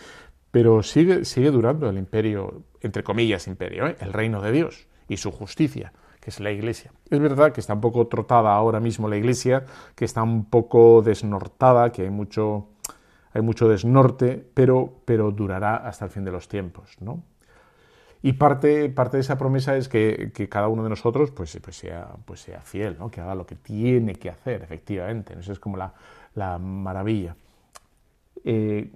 [0.53, 3.97] pero sigue, durando el imperio, entre comillas, imperio, ¿eh?
[4.01, 6.93] el reino de Dios y su justicia, que es la Iglesia.
[7.11, 11.03] Es verdad que está un poco trotada ahora mismo la Iglesia, que está un poco
[11.03, 12.69] desnortada, que hay mucho,
[13.33, 17.25] hay mucho desnorte, pero, pero durará hasta el fin de los tiempos, ¿no?
[18.23, 22.09] Y parte, parte de esa promesa es que, cada uno de nosotros pues, pues, sea,
[22.25, 23.11] pues sea fiel, ¿no?
[23.11, 25.35] que haga lo que tiene que hacer, efectivamente.
[25.39, 27.37] Eso es como la, maravilla.
[28.45, 28.91] Eh,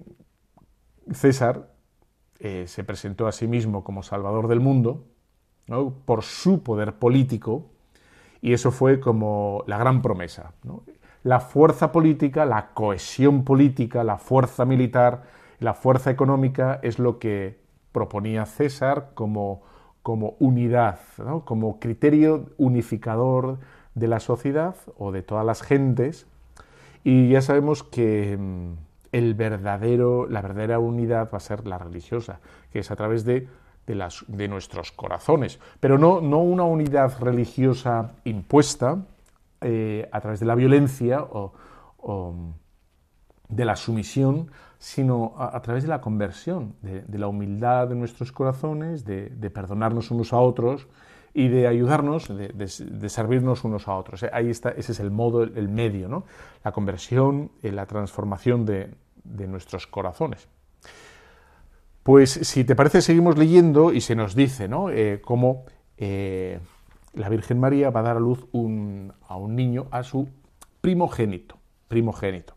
[1.13, 1.69] César
[2.39, 5.05] eh, se presentó a sí mismo como Salvador del mundo
[6.05, 7.71] por su poder político
[8.41, 10.53] y eso fue como la gran promesa.
[11.23, 15.23] La fuerza política, la cohesión política, la fuerza militar,
[15.61, 17.62] la fuerza económica es lo que
[17.93, 19.63] proponía César como,
[20.03, 20.99] como unidad,
[21.45, 23.59] como criterio unificador
[23.95, 26.27] de la sociedad o de todas las gentes.
[27.05, 28.73] Y ya sabemos que mm,
[29.13, 32.41] el verdadero, la verdadera unidad va a ser la religiosa,
[32.73, 33.49] que es a través de,
[33.87, 39.05] de, las, de nuestros corazones, pero no, no, una unidad religiosa impuesta
[39.61, 41.53] eh, a través de la violencia o,
[41.99, 42.35] o
[43.49, 44.51] de la sumisión,
[44.83, 50.33] sino a, través de la conversión, de, la humildad de nuestros corazones, de, perdonarnos unos
[50.33, 50.89] a otros
[51.33, 54.25] y de ayudarnos, de, servirnos unos a otros.
[54.33, 56.25] Ahí está, ese es el modo, el, medio, ¿no?
[56.65, 58.93] La conversión, eh, la transformación de,
[59.47, 60.49] nuestros corazones.
[62.03, 64.91] Pues si te parece, seguimos leyendo y se nos dice, ¿no?
[64.91, 65.65] Eh, cómo
[65.97, 66.59] eh,
[67.15, 68.49] la Virgen María va a dar a luz
[69.29, 70.29] a un niño, a su
[70.81, 72.55] primogénito, primogénito.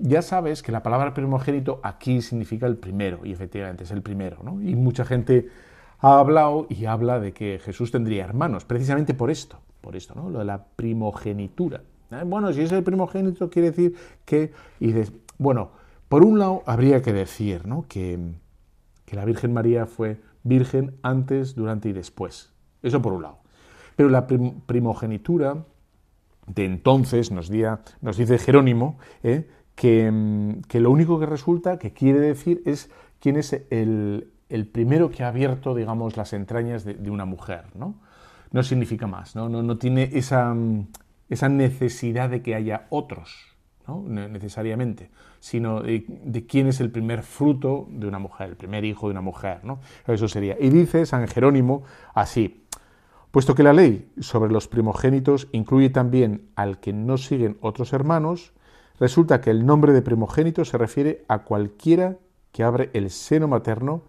[0.00, 4.38] Ya sabes que la palabra primogénito aquí significa el primero, y efectivamente es el primero,
[4.42, 4.60] ¿no?
[4.60, 5.48] Y mucha gente
[6.00, 10.30] ha hablado y habla de que Jesús tendría hermanos, precisamente por esto, por esto, ¿no?
[10.30, 11.82] Lo de la primogenitura.
[12.10, 12.22] ¿Eh?
[12.24, 14.52] Bueno, si es el primogénito, quiere decir que.
[15.38, 15.70] Bueno,
[16.08, 17.86] por un lado habría que decir, ¿no?
[17.88, 18.18] Que,
[19.04, 22.52] que la Virgen María fue virgen antes, durante y después.
[22.82, 23.38] Eso por un lado.
[23.96, 25.64] Pero la primogenitura
[26.46, 27.50] de entonces, nos,
[28.00, 29.48] nos dice Jerónimo, ¿eh?
[29.82, 34.30] Mm, que, lo único que resulta que quiere decir es quién es el,
[34.72, 37.94] primero que ha abierto, digamos, las entrañas de, una mujer, ¿no?
[38.52, 39.48] No significa más, ¿no?
[39.48, 40.88] No, tiene esa, mm,
[41.28, 44.02] esa, necesidad de que haya otros, ¿no?
[44.02, 45.10] necesariamente,
[45.40, 49.20] sino de, quién es el primer fruto de una mujer, el primer hijo de una
[49.20, 49.80] mujer, ¿no?
[50.06, 50.56] Eso sería.
[50.58, 51.82] Y dice San Jerónimo
[52.14, 52.64] así,
[53.30, 58.52] puesto que la ley sobre los primogénitos incluye también al que no siguen otros hermanos,
[58.98, 62.16] Resulta que el nombre de primogénito se refiere a cualquiera
[62.52, 64.04] que abre el seno materno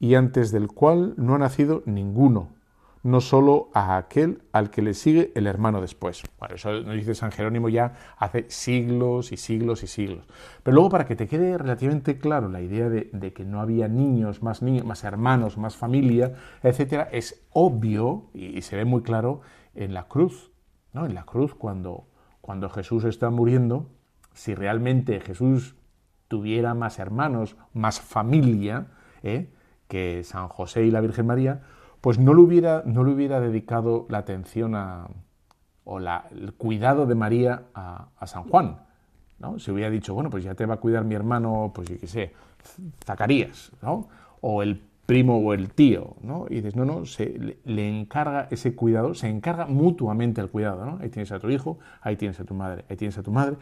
[0.00, 2.48] y antes del cual no ha nacido ninguno,
[3.04, 6.24] no solo a aquel al que le sigue el hermano después.
[6.40, 10.26] Bueno, eso nos dice San Jerónimo ya hace siglos y siglos y siglos.
[10.64, 14.42] Pero luego, para que te quede relativamente claro la idea de, que no había niños,
[14.42, 19.42] más niños, más hermanos, más familia, etcétera, es obvio y, se ve muy claro
[19.76, 20.50] en la cruz.
[20.92, 21.06] ¿no?
[21.06, 22.08] En la cruz, cuando,
[22.40, 23.93] cuando Jesús está muriendo,
[24.34, 25.76] si realmente Jesús
[26.28, 28.88] tuviera más hermanos, más familia
[29.22, 29.50] ¿eh?
[29.88, 31.62] que San José y la Virgen María,
[32.00, 35.08] pues no le hubiera, no hubiera dedicado la atención a,
[35.84, 38.80] o el cuidado de María a, San Juan.
[39.38, 39.58] ¿no?
[39.58, 42.06] Se hubiera dicho, bueno, pues ya te va a cuidar mi hermano, pues yo qué
[42.06, 42.32] sé,
[43.04, 44.08] Zacarías, ¿no?
[44.40, 46.46] o el primo o el tío, ¿no?
[46.48, 50.98] Y dices, no, no, se, le, encarga ese cuidado, se encarga mutuamente el cuidado, ¿no?
[51.00, 53.56] Ahí tienes a tu hijo, ahí tienes a tu madre, ahí tienes a tu madre,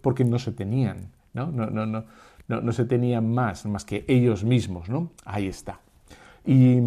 [0.00, 1.52] porque no se tenían ¿no?
[1.52, 2.04] No, no, no,
[2.48, 5.10] no, se tenían más, más que ellos mismos, ¿no?
[5.24, 5.80] Ahí está.
[6.44, 6.78] Y,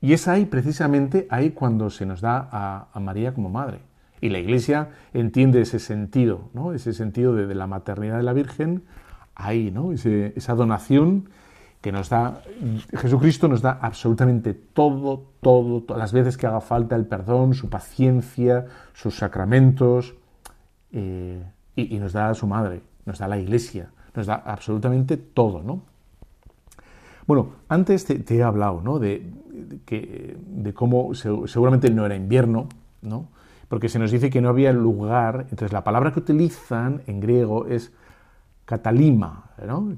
[0.00, 3.80] y es ahí, precisamente, ahí cuando se nos da a, María como madre.
[4.20, 6.72] Y la Iglesia entiende ese sentido, ¿no?
[6.72, 8.84] Ese sentido de, la maternidad de la Virgen,
[9.34, 9.92] ahí, ¿no?
[9.92, 11.28] esa donación
[11.80, 12.42] que nos da,
[12.96, 17.68] Jesucristo nos da absolutamente todo, todo, todas las veces que haga falta el perdón, su
[17.68, 20.14] paciencia, sus sacramentos,
[20.92, 21.42] eh,
[21.76, 25.82] y, nos da a su madre, nos da la iglesia, nos da absolutamente todo, ¿no?
[27.26, 28.98] Bueno, antes te, he hablado, ¿no?
[28.98, 29.30] De,
[29.84, 32.68] que, de cómo seguramente no era invierno,
[33.02, 33.28] ¿no?
[33.68, 37.66] Porque se nos dice que no había lugar, entonces la palabra que utilizan en griego
[37.66, 37.92] es
[38.66, 39.52] Catalima,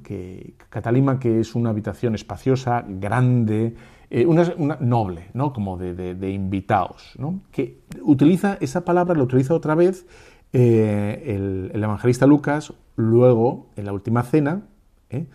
[0.05, 3.75] que, Catalima que es una habitación espaciosa, grande,
[4.11, 4.45] eh, una,
[4.81, 5.55] noble, ¿no?
[5.55, 7.41] como de, invitados, ¿no?
[7.51, 10.07] que utiliza esa palabra, la utiliza otra vez
[10.53, 14.63] eh, el, evangelista Lucas, luego en la última cena,
[15.09, 15.27] ¿eh?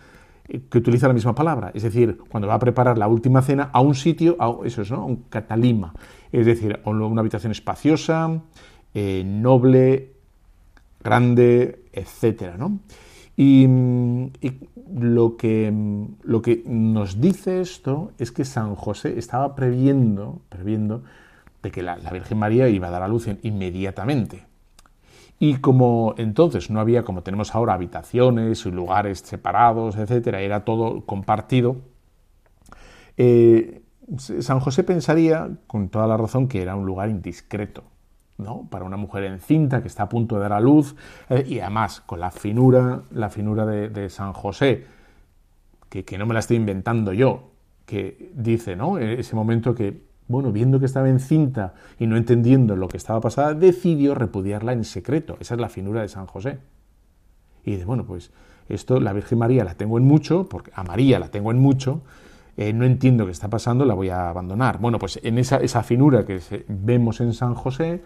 [0.70, 3.80] que utiliza la misma palabra, es decir, cuando va a preparar la última cena a
[3.80, 5.06] un sitio, eso es, ¿no?
[5.06, 5.92] un catalima,
[6.30, 8.42] es decir, una habitación espaciosa,
[8.94, 10.12] noble,
[11.02, 12.78] grande, etcétera, ¿no?
[13.36, 13.66] Y,
[14.92, 15.72] lo, que,
[16.22, 21.02] lo, que, nos dice esto es que San José estaba previendo, previendo
[21.62, 24.44] de que la, Virgen María iba a dar a luz inmediatamente.
[25.40, 31.04] Y como entonces no había, como tenemos ahora, habitaciones y lugares separados, etcétera, era todo
[31.04, 31.76] compartido,
[33.16, 33.82] eh,
[34.18, 37.84] San José pensaría, con toda la razón, que era un lugar indiscreto.
[38.38, 38.66] ¿No?
[38.70, 40.96] para una mujer encinta que está a punto de dar a luz
[41.28, 44.86] eh, y además con la finura, la finura de, San José,
[45.88, 47.50] que, que, no me la estoy inventando yo,
[47.86, 48.98] que dice, ¿no?
[48.98, 53.20] En ese momento que, bueno, viendo que estaba encinta y no entendiendo lo que estaba
[53.20, 55.36] pasando, decidió repudiarla en secreto.
[55.40, 56.58] Esa es la finura de San José.
[57.64, 58.30] Y dice, bueno, pues
[58.68, 62.02] esto la Virgen María la tengo en mucho, porque a María la tengo en mucho,
[62.56, 64.78] eh, no entiendo qué está pasando, la voy a abandonar.
[64.78, 68.02] Bueno, pues en esa, esa finura que vemos en San José,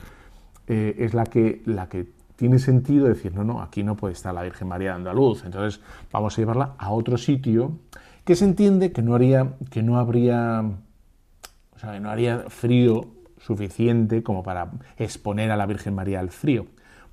[0.67, 4.35] eh, es la que, la que tiene sentido decir, no, no, aquí no puede estar
[4.35, 5.81] la Virgen María dando a luz, entonces
[6.13, 7.79] vamos a llevarla a otro sitio
[8.25, 10.63] que se entiende que no haría, que no habría,
[11.75, 16.31] o sea, que no haría frío suficiente como para exponer a la Virgen María al
[16.31, 16.67] frío.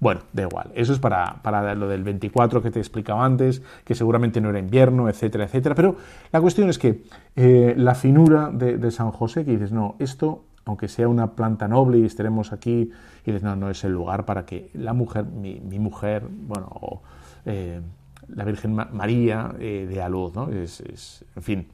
[0.05, 0.69] Bueno, da igual.
[0.75, 4.59] Eso es para, para, lo del 24 que te explicaba antes, que seguramente no era
[4.59, 5.73] invierno, etcétera, etcétera.
[5.73, 5.95] Pero
[6.31, 7.01] la cuestión es que
[7.35, 11.97] eh, la finura de, San José, que dices, no, esto aunque sea una planta noble
[11.97, 12.91] y estaremos aquí,
[13.25, 17.01] y dices, no, no es el lugar para que la mujer, mi, mujer, bueno,
[17.47, 17.81] eh,
[18.27, 20.51] la Virgen María eh, de a luz, ¿no?
[20.51, 21.67] Es, en fin,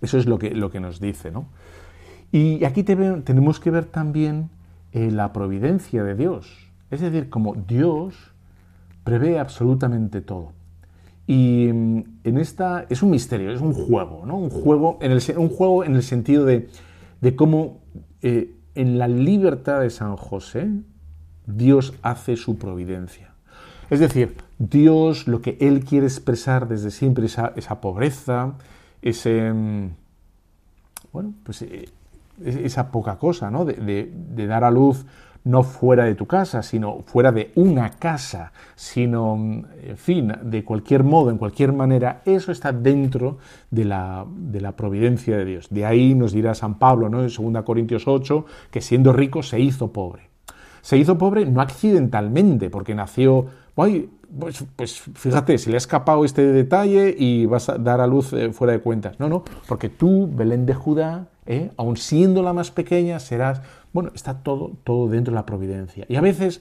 [0.00, 1.48] eso es lo que, lo que nos dice, ¿no?
[2.32, 4.48] Y aquí tenemos que ver también
[4.92, 8.14] eh, la providencia de Dios, es decir, como Dios
[9.04, 10.52] prevé absolutamente todo.
[11.26, 14.36] Y mm, en esta es un misterio, es un juego, ¿no?
[14.36, 16.68] Un juego en el, un juego en el sentido de,
[17.34, 17.80] cómo
[18.22, 20.68] eh, en la libertad de San José,
[21.46, 23.32] Dios hace su providencia.
[23.90, 28.54] Es decir, Dios lo que Él quiere expresar desde siempre, esa, esa pobreza,
[29.02, 29.90] ese, mm,
[31.12, 31.88] bueno, pues, eh,
[32.44, 33.64] esa poca cosa, ¿no?
[33.64, 35.06] de dar a luz
[35.46, 41.04] no fuera de tu casa, sino fuera de una casa, sino, en fin, de cualquier
[41.04, 43.38] modo, en cualquier manera, eso está dentro
[43.70, 45.68] de la, de la providencia de Dios.
[45.70, 47.22] De ahí nos dirá San Pablo, ¿no?
[47.22, 50.30] en 2 Corintios 8, que siendo rico se hizo pobre.
[50.82, 53.46] Se hizo pobre no accidentalmente, porque nació,
[54.38, 58.32] pues, pues, fíjate, se le ha escapado este detalle y vas a dar a luz
[58.32, 59.18] eh, fuera de cuentas.
[59.20, 61.70] No, no, porque tú, Belén de Judá, ¿eh?
[61.76, 63.62] aun siendo la más pequeña, serás
[63.96, 66.04] bueno, está todo, todo dentro de la providencia.
[66.06, 66.60] Y a veces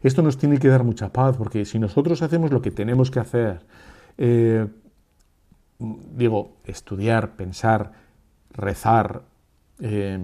[0.00, 3.18] esto nos tiene que dar mucha paz, porque si nosotros hacemos lo que tenemos que
[3.18, 3.66] hacer,
[4.16, 4.64] eh,
[5.80, 7.94] digo, estudiar, pensar,
[8.52, 9.22] rezar,
[9.80, 10.20] eh,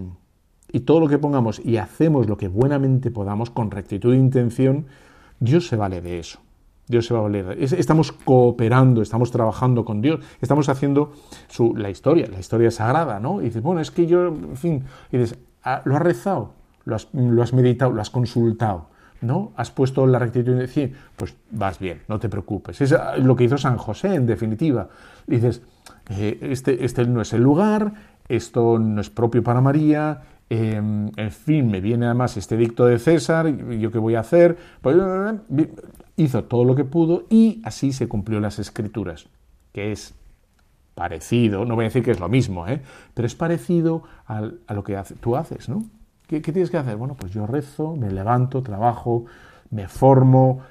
[0.70, 4.86] y todo lo que pongamos y hacemos lo que buenamente podamos con rectitud de intención,
[5.40, 6.38] Dios se vale de eso.
[6.86, 7.56] Dios se va a valer.
[7.60, 11.12] Estamos cooperando, estamos trabajando con Dios, estamos haciendo
[11.76, 13.40] la historia, la historia sagrada, ¿no?
[13.40, 16.52] Y dices, bueno, es que yo, en fin, y dices, Ah, ¿Lo has rezado?
[16.84, 16.94] ¿Lo
[17.42, 17.90] has, meditado?
[17.90, 18.88] ¿Lo has consultado?
[19.22, 19.52] ¿No?
[19.56, 22.82] ¿Has puesto la rectitud de decir, pues vas bien, no te preocupes?
[22.82, 24.90] Es lo que hizo San José, en definitiva.
[25.26, 25.62] Dices,
[26.10, 27.94] eh, este, este no es el lugar,
[28.28, 30.20] esto no es propio para María,
[30.50, 34.58] em, en fin, me viene además este dicto de César, ¿yo qué voy a hacer?
[34.82, 34.96] Pues,
[36.16, 39.26] hizo todo lo que pudo y así se cumplió las escrituras,
[39.72, 40.14] que es
[40.94, 42.80] parecido, no voy a decir que es lo mismo, ¿eh?
[43.14, 45.84] pero es parecido a, lo que tú haces, ¿no?
[46.26, 46.96] ¿Qué, tienes que hacer?
[46.96, 49.26] Bueno, pues yo rezo, me levanto, trabajo,
[49.70, 50.62] me formo,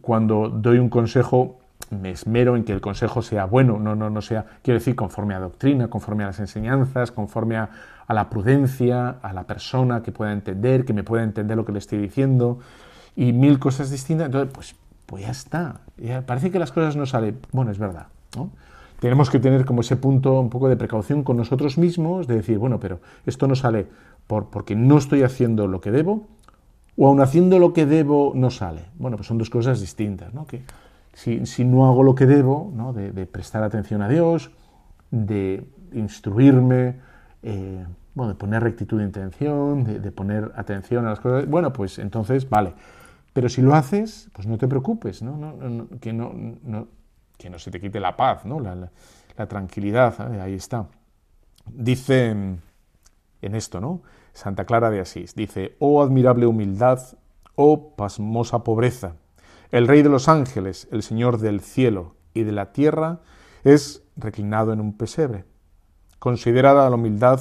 [0.00, 1.58] cuando doy un consejo,
[1.90, 5.34] me esmero en que el consejo sea bueno, no, no, no sea, quiero decir, conforme
[5.34, 7.70] a doctrina, conforme a las enseñanzas, conforme a,
[8.08, 11.78] la prudencia, a la persona que pueda entender, que me pueda entender lo que le
[11.78, 12.58] estoy diciendo,
[13.16, 14.26] y mil cosas distintas.
[14.26, 14.76] Entonces, pues,
[15.06, 15.80] pues ya está.
[16.26, 17.38] parece que las cosas no salen.
[17.52, 18.06] Bueno, es verdad.
[19.00, 22.58] Tenemos que tener como ese punto un poco de precaución con nosotros mismos, de decir,
[22.58, 23.86] bueno, pero esto no sale
[24.26, 26.26] por, porque no estoy haciendo lo que debo,
[26.96, 28.86] o aun haciendo lo que debo no sale.
[28.98, 30.46] Bueno, pues son dos cosas distintas, ¿no?
[30.46, 30.62] Que
[31.12, 32.92] si, no hago lo que debo, ¿no?
[32.92, 34.50] de, prestar atención a Dios,
[35.10, 36.96] de instruirme,
[37.42, 37.84] eh,
[38.14, 42.48] bueno, de poner rectitud de intención, de, poner atención a las cosas, bueno, pues entonces,
[42.48, 42.74] vale.
[43.34, 45.36] Pero si lo haces, pues no te preocupes, ¿no?
[46.00, 46.32] que, no,
[47.36, 48.60] que no se te quite la paz, ¿no?
[48.60, 48.90] la,
[49.48, 50.88] tranquilidad, ahí está.
[51.66, 54.02] Dice en esto, ¿no?
[54.32, 57.00] Santa Clara de Asís, dice, oh admirable humildad,
[57.56, 59.16] oh pasmosa pobreza,
[59.70, 63.20] el Rey de los ángeles, el Señor del cielo y de la tierra,
[63.64, 65.44] es reclinado en un pesebre.
[66.20, 67.40] Considerada la humildad,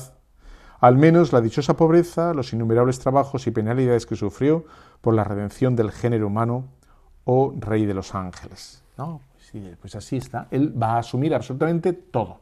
[0.83, 4.65] al menos la dichosa pobreza, los innumerables trabajos y penalidades que sufrió
[4.99, 6.65] por la redención del género humano,
[7.23, 8.83] oh Rey de los ángeles.
[8.97, 9.21] ¿No?
[9.79, 10.49] pues así está.
[10.51, 12.41] Él va a asumir absolutamente todo.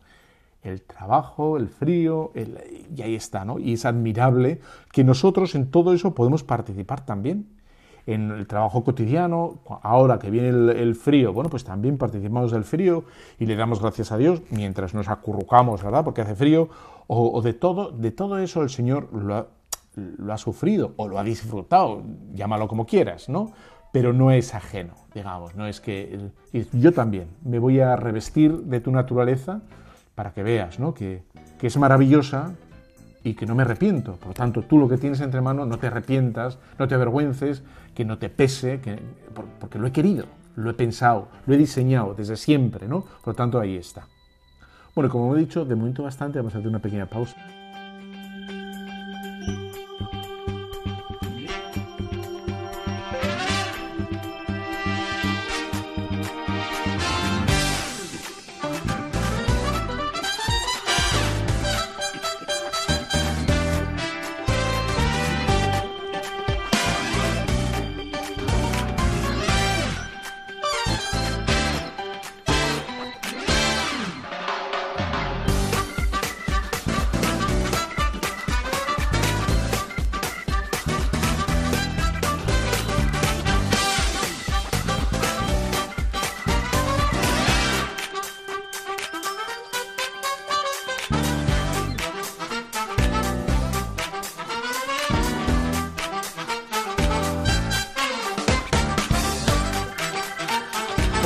[0.64, 3.60] El trabajo, el frío, y ahí está, ¿no?
[3.60, 4.60] Y es admirable
[4.92, 7.46] que nosotros en todo eso podemos participar también
[8.06, 13.04] en el trabajo cotidiano, ahora que viene el, frío, bueno, pues también participamos del frío
[13.40, 16.04] y le damos gracias a Dios mientras nos acurrucamos, ¿verdad?
[16.04, 16.70] Porque hace frío,
[17.08, 22.04] o, de, todo, de todo eso el Señor lo ha, sufrido o lo ha disfrutado,
[22.34, 23.52] llámalo como quieras, ¿no?
[23.92, 26.32] Pero no es ajeno, digamos, no es que
[26.72, 29.62] yo también me voy a revestir de tu naturaleza
[30.16, 30.94] para que veas, ¿no?
[30.94, 31.24] Que,
[31.60, 32.56] que es maravillosa,
[33.24, 34.16] y que no me arrepiento.
[34.16, 37.64] Por lo tanto, tú lo que tienes entre manos, no te arrepientas, no te avergüences,
[37.94, 39.00] que no te pese, que,
[39.60, 40.26] porque lo he querido,
[40.56, 43.02] lo he pensado, lo he diseñado desde siempre, ¿no?
[43.02, 44.08] Por lo tanto, ahí está.
[44.94, 47.38] Bueno, como he dicho, de momento bastante, vamos a hacer una pequeña pausa.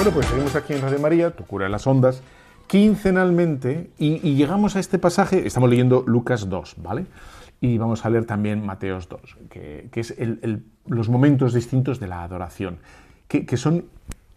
[0.06, 2.22] Bueno, pues seguimos aquí en Radio María, tu cura en las ondas,
[2.68, 7.08] quincenalmente, y, llegamos a este pasaje, estamos leyendo Lucas 2, ¿vale?
[7.60, 10.14] Y vamos a leer también Mateos 2, que, es
[10.86, 12.78] los momentos distintos de la adoración,
[13.28, 13.86] que, son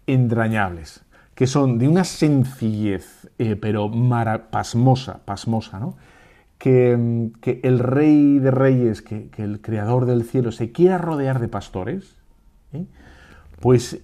[0.07, 1.03] entrañables,
[1.35, 3.91] que son de una sencillez, eh, pero
[4.49, 5.97] pasmosa, pasmosa, ¿no?
[6.57, 7.29] Que,
[7.61, 12.15] el rey de reyes, que, el creador del cielo, se quiera rodear de pastores,
[12.73, 12.85] ¿eh?
[13.59, 14.01] pues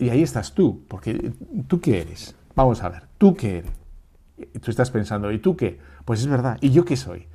[0.00, 1.32] y ahí estás tú, porque
[1.68, 2.34] ¿tú qué eres?
[2.56, 3.72] Vamos a ver, ¿tú qué eres?
[4.60, 5.78] Tú estás pensando, ¿y tú qué?
[6.04, 7.26] Pues es verdad, ¿y yo qué soy?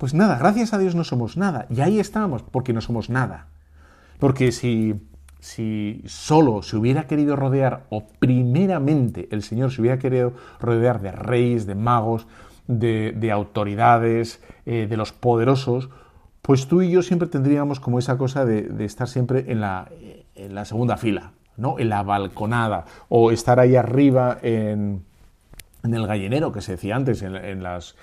[0.00, 1.66] Pues nada, gracias a Dios no somos nada.
[1.68, 3.48] Y ahí estamos, porque no somos nada.
[4.18, 4.94] Porque si,
[5.40, 11.12] si solo se hubiera querido rodear, o primeramente el Señor se hubiera querido rodear de
[11.12, 12.26] reyes, de magos,
[12.66, 15.90] de, autoridades, eh, de los poderosos,
[16.42, 19.90] pues tú y yo siempre tendríamos como esa cosa de, estar siempre en la,
[20.34, 21.78] en la segunda fila, ¿no?
[21.78, 25.04] en la balconada, o estar ahí arriba en,
[25.84, 27.96] el gallinero, que se decía antes, en, las,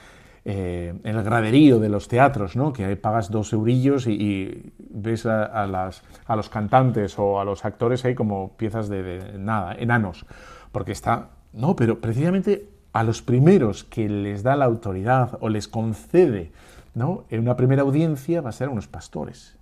[0.46, 2.72] eh, en el graderío de los teatros, ¿no?
[2.72, 7.66] que ahí pagas dos eurillos y, ves a, las, a, los cantantes o a los
[7.66, 10.26] actores ahí como piezas de, nada, enanos,
[10.72, 11.30] porque está...
[11.54, 16.52] No, pero precisamente a los primeros que les da la autoridad o les concede
[16.94, 17.24] ¿no?
[17.30, 19.58] en una primera audiencia va a ser a unos pastores,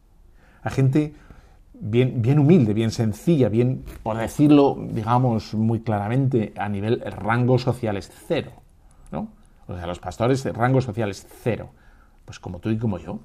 [0.62, 1.14] a gente
[1.80, 8.12] bien, humilde, bien sencilla, bien, por decirlo, digamos, muy claramente, a nivel rango social es
[8.28, 8.52] cero,
[9.12, 9.30] ¿no?
[9.68, 11.70] O sea, los pastores, rango social es cero.
[12.26, 13.20] Pues como tú y como yo,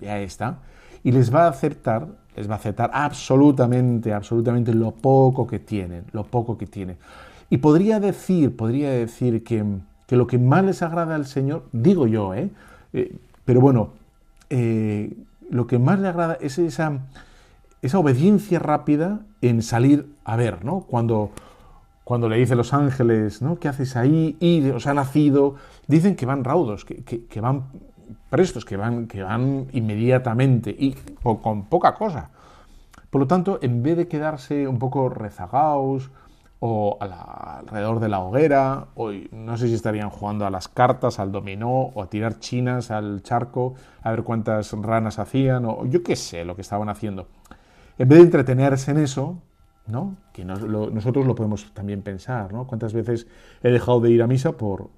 [0.00, 0.58] ya está.
[1.04, 6.04] Y les va a aceptar, les va a aceptar absolutamente, absolutamente lo poco que tienen,
[6.12, 6.96] lo poco que tienen.
[7.50, 9.64] Y podría decir, podría decir que,
[10.06, 12.50] que lo que más les agrada al Señor, digo yo, ¿eh?
[12.92, 13.90] eh pero bueno,
[14.50, 15.16] eh,
[15.50, 17.00] lo que más le agrada es esa
[17.82, 20.80] esa obediencia rápida en salir a ver, ¿no?
[20.80, 21.30] Cuando,
[22.04, 23.58] cuando le dice los ángeles, ¿no?
[23.58, 24.36] ¿Qué haces ahí?
[24.38, 25.56] Y os ha nacido.
[25.88, 27.64] Dicen que van raudos, que, van
[28.30, 32.30] prestos, que van, que van inmediatamente y con poca cosa.
[33.10, 36.10] Por lo tanto, en vez de quedarse un poco rezagados
[36.60, 41.32] o alrededor de la hoguera, o no sé si estarían jugando a las cartas, al
[41.32, 46.14] dominó, o a tirar chinas al charco, a ver cuántas ranas hacían, o yo qué
[46.14, 47.26] sé lo que estaban haciendo.
[47.98, 49.42] En vez de entretenerse en eso,
[49.86, 50.16] ¿no?
[50.32, 52.66] Que nosotros lo podemos también pensar, ¿no?
[52.66, 53.26] ¿Cuántas veces
[53.62, 54.90] he dejado de ir a misa por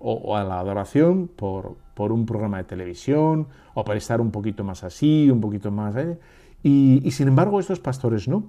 [0.00, 4.64] o, a la adoración por, por, un programa de televisión o por estar un poquito
[4.64, 5.94] más así, un poquito más...
[5.96, 6.18] ¿eh?
[6.62, 8.44] Y, sin embargo estos pastores no,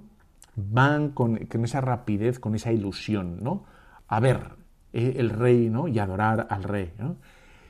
[0.55, 3.63] van con, esa rapidez, con esa ilusión, ¿no?
[4.07, 4.55] A ver
[4.93, 5.87] eh, el rey, ¿no?
[5.87, 7.17] Y adorar al rey, ¿no?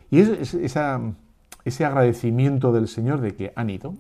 [0.10, 3.96] Y es, ese agradecimiento del Señor de que han ido,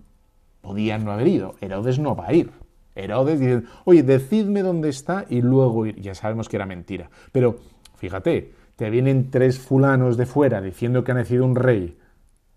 [0.61, 2.51] podían no haber ido, Herodes no va a ir,
[2.95, 5.99] Herodes dice, oye, decidme dónde está y luego ir.
[6.01, 7.09] Ya sabemos que era mentira.
[7.31, 7.57] Pero
[7.95, 11.97] fíjate, te vienen tres fulanos de fuera diciendo que ha nacido un rey,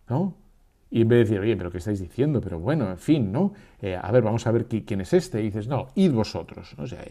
[0.09, 0.35] ¿no?
[0.91, 2.41] Y en vez de decir, oye, pero ¿qué estáis diciendo?
[2.41, 3.53] Pero bueno, en fin, ¿no?
[3.81, 5.41] Eh, a ver, vamos a ver quién es este.
[5.41, 6.77] Y dices, no, id vosotros.
[6.87, 7.05] Sea,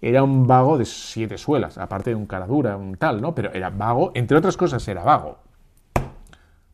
[0.00, 3.34] era, un vago de siete suelas, aparte de un cara dura, un tal, ¿no?
[3.34, 5.38] Pero era vago, entre otras cosas, era vago.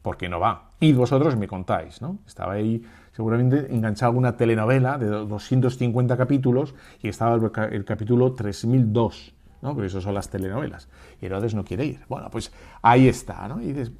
[0.03, 0.71] Porque no va.
[0.79, 2.19] Id vosotros me contáis, ¿no?
[2.27, 2.81] Estaba ahí
[3.13, 7.35] seguramente enganchado alguna telenovela de 250 capítulos y estaba
[7.71, 9.75] el, capítulo 3002, ¿no?
[9.75, 10.89] Porque eso son las telenovelas.
[11.21, 12.01] Y Herodes no quiere ir.
[12.09, 13.61] Bueno, pues ahí está, ¿no?
[13.61, 13.93] Y dices,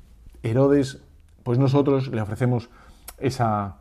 [0.43, 1.03] Herodes,
[1.43, 2.71] pues nosotros le ofrecemos
[3.19, 3.77] esa,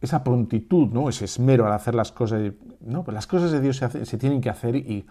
[0.00, 1.08] esa prontitud, ¿no?
[1.08, 2.52] Ese esmero al hacer las cosas.
[2.80, 5.04] No, pues las cosas de Dios se, se tienen que hacer y,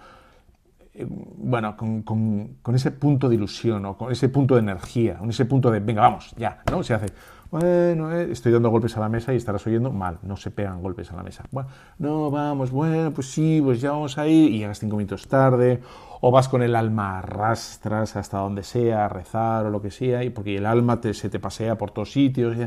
[0.95, 5.29] eh, bueno, con, con, ese punto de ilusión o con ese punto de energía, con
[5.29, 6.83] ese punto de, venga, vamos, ya, ¿no?
[6.83, 7.07] Se hace,
[7.53, 10.81] bueno, eh, estoy dando golpes a la mesa y estarás oyendo mal, no se pegan
[10.81, 11.43] golpes a la mesa.
[11.51, 15.27] Bueno, no, vamos, bueno, pues sí, pues ya vamos a ir y llegas cinco minutos
[15.27, 15.79] tarde,
[16.21, 20.23] o vas con el alma arrastras hasta donde sea, a rezar o lo que sea,
[20.23, 22.57] y porque el alma te, se te pasea por todos sitios.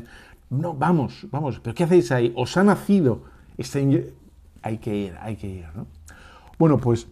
[0.51, 2.33] no, vamos, vamos, pero ¿qué hacéis ahí?
[2.37, 3.25] Os ha nacido.
[3.59, 4.15] Este,
[4.63, 5.89] hay que ir, hay que ir, ¿no?
[6.61, 7.09] Bueno, pues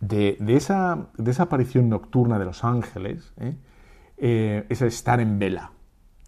[0.00, 1.06] de, esa,
[1.38, 3.54] aparición nocturna de los ángeles, ¿eh?
[4.16, 5.70] Eh, es estar en vela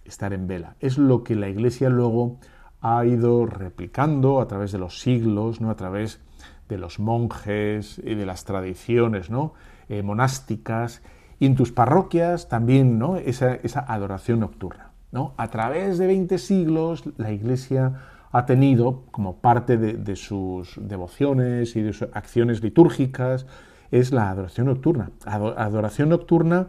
[0.05, 0.77] estar en vela.
[0.81, 2.39] Es lo que la Iglesia luego
[2.81, 5.71] ha ido replicando a través de los siglos, ¿no?
[5.71, 6.21] a través
[6.69, 9.55] de los monjes y de las tradiciones ¿no?
[9.89, 11.03] Eh, monásticas,
[11.39, 13.17] y en tus parroquias también ¿no?
[13.17, 14.91] esa, adoración nocturna.
[15.13, 15.35] ¿no?
[15.37, 18.03] A través de 20 siglos la Iglesia
[18.33, 23.47] ha tenido como parte de, de sus devociones y de sus acciones litúrgicas
[23.91, 25.11] es la adoración nocturna.
[25.25, 26.69] Adoración nocturna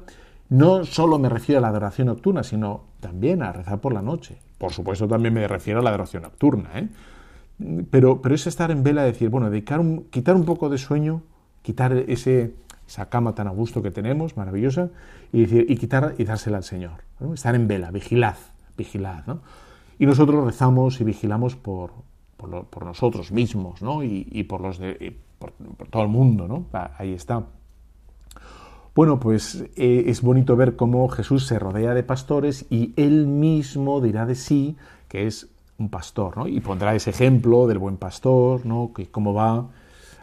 [0.50, 4.38] no solo me refiero a la adoración nocturna, sino también a rezar por la noche.
[4.58, 6.70] Por supuesto, también me refiero a la adoración nocturna.
[6.76, 6.90] ¿eh?
[7.90, 11.24] Pero, pero es estar en vela, decir, bueno, dedicar quitar un poco de sueño,
[11.62, 12.54] quitar ese,
[12.88, 14.90] esa cama tan a gusto que tenemos, maravillosa,
[15.32, 17.04] y, decir, y quitar y dársela al Señor.
[17.34, 18.36] Estar en vela, vigilad,
[18.78, 19.26] vigilad.
[19.26, 19.42] ¿no?
[19.98, 21.92] Y nosotros rezamos y vigilamos por,
[22.38, 24.04] por, nosotros mismos ¿no?
[24.04, 25.54] y, por, los de, por,
[25.90, 26.48] todo el mundo.
[26.48, 26.66] ¿no?
[26.98, 27.46] Ahí está.
[28.96, 34.00] Bueno, pues eh, es bonito ver cómo Jesús se rodea de pastores y él mismo
[34.00, 34.78] dirá de sí
[35.10, 36.48] que es un pastor, ¿no?
[36.48, 38.94] Y pondrá ese ejemplo del buen pastor, ¿no?
[38.96, 39.68] Que cómo va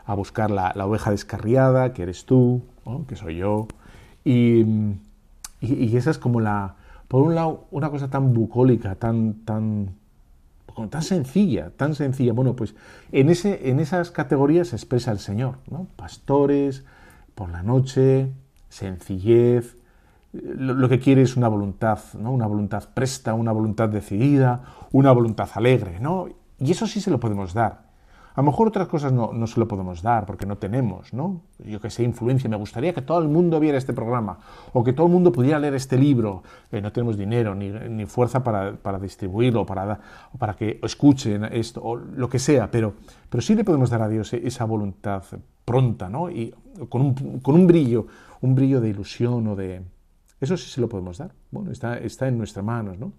[0.07, 2.62] a buscar la, oveja descarriada, que eres tú,
[3.07, 3.68] que soy yo.
[4.25, 4.64] Y,
[5.61, 6.77] esa es como la,
[7.09, 9.91] por un lado, una cosa tan bucólica, tan, tan,
[10.89, 12.33] tan sencilla, tan sencilla.
[12.33, 12.75] Bueno, pues
[13.12, 15.87] en, ese, en esas categorías se expresa el Señor, ¿no?
[15.97, 16.85] Pastores,
[17.35, 18.33] por la noche,
[18.73, 19.77] sencillez,
[20.33, 22.33] lo, que quiere es una voluntad, ¿no?
[22.33, 26.29] una voluntad presta, una voluntad decidida, una voluntad alegre, ¿no?
[26.59, 27.82] Y eso sí se lo podemos dar.
[28.35, 31.43] A lo mejor otras cosas no, no se lo podemos dar porque no tenemos, ¿no?
[31.59, 32.49] Yo que sé, influencia.
[32.49, 34.39] Me gustaría que todo el mundo viera este programa
[34.72, 36.43] o que todo el mundo pudiera leer este libro.
[36.70, 40.01] Eh, no tenemos dinero ni, ni fuerza para, para distribuirlo para,
[40.39, 42.95] para que escuchen esto o lo que sea, pero,
[43.28, 45.22] pero sí le podemos dar a Dios esa voluntad
[45.64, 46.30] pronta, ¿no?
[46.30, 46.55] Y
[46.89, 48.07] con un, con un brillo,
[48.41, 49.83] un brillo de ilusión o de...
[50.41, 51.33] Eso sí se lo podemos dar.
[51.51, 53.12] Bueno, está, está en nuestras manos, ¿no?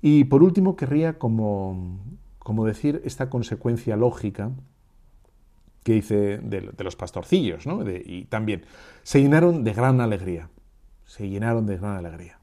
[0.00, 1.98] Y por último, querría como,
[2.38, 4.50] como decir esta consecuencia lógica
[5.82, 7.82] que dice de, los pastorcillos, ¿no?
[7.88, 8.64] y también,
[9.02, 10.50] se llenaron de gran alegría.
[11.04, 12.38] Se llenaron de gran alegría.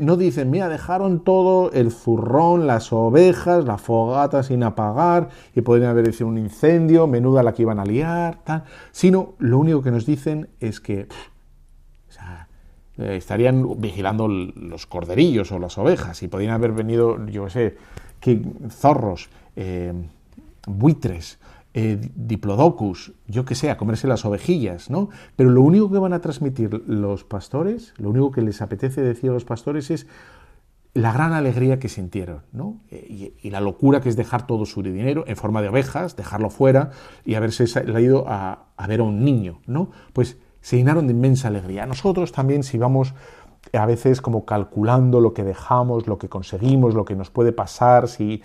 [0.00, 5.90] No dicen, mira, dejaron todo el zurrón, las ovejas, la fogata sin apagar, y podrían
[5.90, 8.64] haber hecho un incendio, menuda la que iban a liar, tal.
[8.92, 11.06] Sino, lo único que nos dicen es que
[12.96, 17.76] eh, estarían vigilando los corderillos o las ovejas, y podrían haber venido, yo qué sé,
[18.20, 19.92] que zorros, eh,
[20.66, 21.38] buitres,
[21.74, 25.10] eh, diplodocus, yo que sé, a comerse las ovejillas, ¿no?
[25.36, 29.30] Pero lo único que van a transmitir los pastores, lo único que les apetece decir
[29.30, 30.06] a los pastores es
[30.94, 32.80] la gran alegría que sintieron, ¿no?
[32.90, 36.90] Y, la locura que es dejar todo su dinero en forma de ovejas, dejarlo fuera
[37.24, 37.64] y haberse
[38.00, 39.90] ido a, a ver a un niño, ¿no?
[40.12, 41.86] Pues se llenaron de inmensa alegría.
[41.86, 43.14] Nosotros también, si vamos
[43.72, 48.08] a veces como calculando lo que dejamos, lo que conseguimos, lo que nos puede pasar,
[48.08, 48.42] si,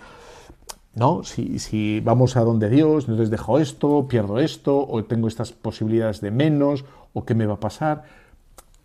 [0.94, 1.22] ¿no?
[1.24, 6.20] si, si vamos a donde Dios, entonces dejo esto, pierdo esto, o tengo estas posibilidades
[6.20, 8.02] de menos, o qué me va a pasar.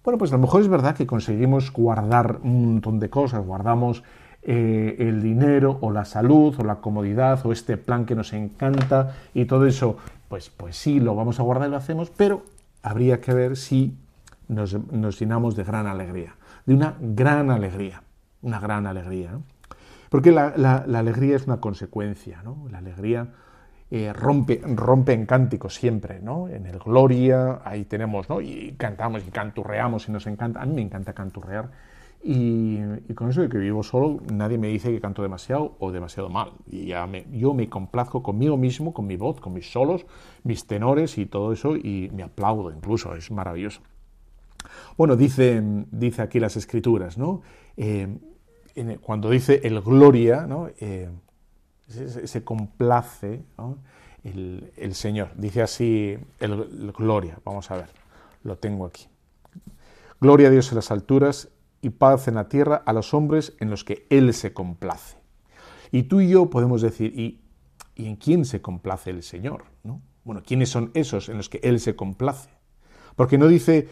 [0.04, 4.04] Bueno, pues a lo mejor es verdad que conseguimos guardar un montón de cosas, guardamos
[4.42, 9.16] eh, el dinero o la salud o la comodidad o este plan que nos encanta
[9.34, 9.98] y todo eso,
[10.30, 12.44] pues, pues sí, lo vamos a guardar y lo hacemos, pero
[12.82, 13.94] habría que ver si
[14.50, 16.36] nos, llenamos de gran alegría,
[16.66, 18.04] de una gran alegría,
[18.42, 19.40] una gran alegría.
[20.10, 22.66] Porque la, alegría es una consecuencia, ¿no?
[22.72, 23.28] La alegría
[23.92, 26.50] eh, rompe, rompe en cánticos siempre, ¿no?
[26.50, 28.42] En el Gloria, ahí tenemos, ¿no?
[28.42, 30.62] Y cantamos y canturreamos y nos encanta.
[30.62, 31.70] A mí me encanta canturrear.
[32.22, 32.80] Y,
[33.14, 36.52] con eso de que vivo solo, nadie me dice que canto demasiado o demasiado mal.
[36.68, 40.08] Y ya me, yo me complazco conmigo mismo, con mi voz, con mis solos,
[40.44, 43.82] mis tenores y todo eso, y me aplaudo incluso, es maravilloso.
[45.00, 47.42] Bueno, dice, dice aquí las escrituras, ¿no?
[47.78, 48.20] Eh,
[49.00, 50.46] cuando dice el gloria.
[50.78, 51.10] Eh,
[51.88, 53.42] se, complace
[54.26, 55.30] el, Señor.
[55.38, 57.88] Dice así el, gloria, vamos a ver,
[58.44, 59.08] lo tengo aquí.
[60.20, 61.48] Gloria a Dios en las alturas
[61.82, 65.16] y paz en la tierra a los hombres en los que Él se complace.
[65.94, 67.40] Y tú y yo podemos decir, ¿y,
[67.96, 69.64] ¿y en quién se complace el Señor?
[69.82, 70.02] ¿no?
[70.26, 72.50] Bueno, ¿quiénes son esos en los que Él se complace?
[73.16, 73.88] Porque no dice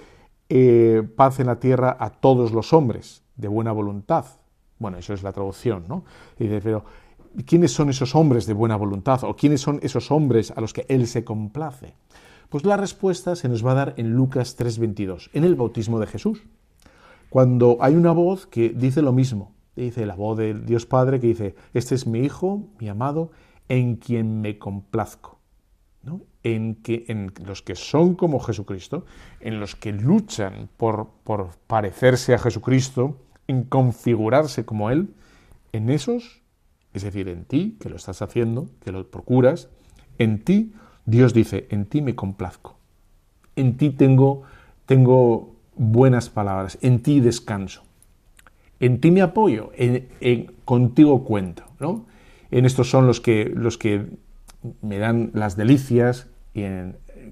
[0.50, 4.26] eh, paz en la tierra a todos los hombres de buena voluntad.
[4.80, 6.06] Bueno, eso es la traducción, ¿no?
[6.38, 6.86] dice, pero
[7.46, 9.24] ¿quiénes son esos hombres de buena voluntad?
[9.24, 11.96] ¿O quiénes son esos hombres a los que Él se complace?
[12.50, 16.08] Pues la respuesta se nos va a dar en Lucas 3:22, en el bautismo de
[16.08, 16.44] Jesús.
[17.30, 21.28] Cuando hay una voz que dice lo mismo, dice la voz del Dios Padre que
[21.28, 23.32] dice, este es mi Hijo, mi amado,
[23.68, 25.37] en quien me complazco
[26.56, 29.06] en, los que son como Jesucristo,
[29.40, 31.10] en los que luchan por,
[31.68, 33.18] parecerse a Jesucristo,
[33.48, 35.14] en configurarse como Él,
[35.74, 36.42] en esos,
[36.94, 39.70] es decir, en ti, que lo estás haciendo, que lo procuras,
[40.18, 40.74] en ti,
[41.06, 42.78] Dios dice, en ti me complazco,
[43.56, 44.44] en ti tengo,
[45.76, 47.84] buenas palabras, en ti descanso,
[48.80, 52.06] en ti me apoyo, en, contigo cuento, ¿no?
[52.50, 54.08] En estos son los que
[54.82, 56.28] me dan las delicias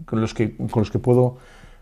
[0.06, 1.38] con, los que, con los que puedo,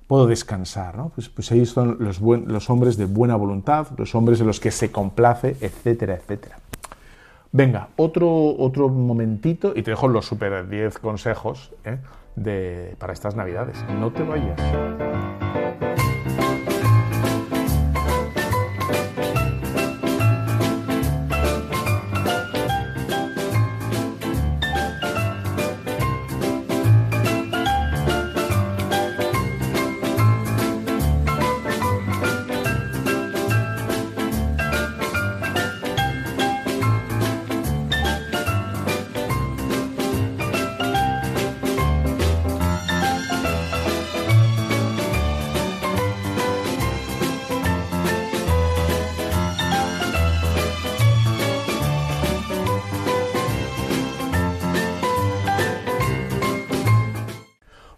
[0.08, 0.98] puedo descansar.
[0.98, 1.10] ¿no?
[1.10, 4.72] Pues, pues ahí son los, los hombres de buena voluntad, los hombres en los que
[4.72, 6.58] se complace, etcétera, etcétera.
[7.56, 12.00] Venga, otro, otro momentito y te dejo los super 10 consejos ¿eh?
[12.36, 13.78] de, para estas navidades.
[14.00, 14.60] No te vayas.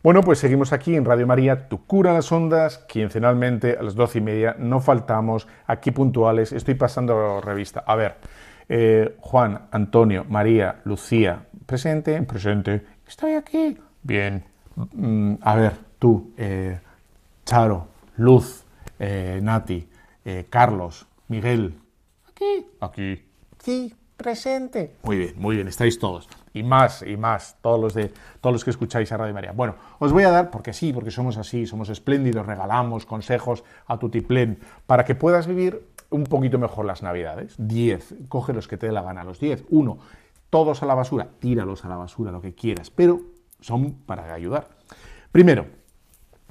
[0.06, 4.20] Bueno, pues seguimos aquí en Radio María, Tu Cura las Ondas, quincenalmente a las doce
[4.20, 7.84] y media, no faltamos, aquí puntuales, estoy pasando revista.
[7.88, 8.18] A ver,
[8.70, 13.80] eh, Juan, Antonio, María, Lucía, presente, presente, estoy aquí.
[14.04, 14.44] Bien,
[14.76, 16.78] mm, a ver, tú, eh,
[17.44, 17.88] Charo,
[18.18, 18.64] Luz,
[19.00, 19.90] eh, Nati,
[20.52, 21.80] Carlos, Miguel,
[22.30, 23.26] aquí, aquí,
[23.58, 24.98] sí, presente.
[25.02, 28.64] Muy bien, muy bien, estáis todos y más y más, todos los, de, todos los
[28.64, 29.52] que escucháis a Radio María.
[29.52, 34.00] Bueno, os voy a dar, porque sí, porque somos así, somos espléndidos, regalamos consejos a
[34.00, 37.56] tu tiplén para que puedas vivir un poquito mejor las Navidades.
[37.58, 39.66] Diez, coge los que te dé la gana, los diez.
[39.70, 39.98] Uno,
[40.50, 43.20] todos a la basura, tíralos a la basura, lo que quieras, pero
[43.60, 44.70] son para ayudar.
[45.34, 45.66] Primero,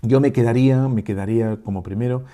[0.02, 2.24] yo me quedaría, me quedaría como primero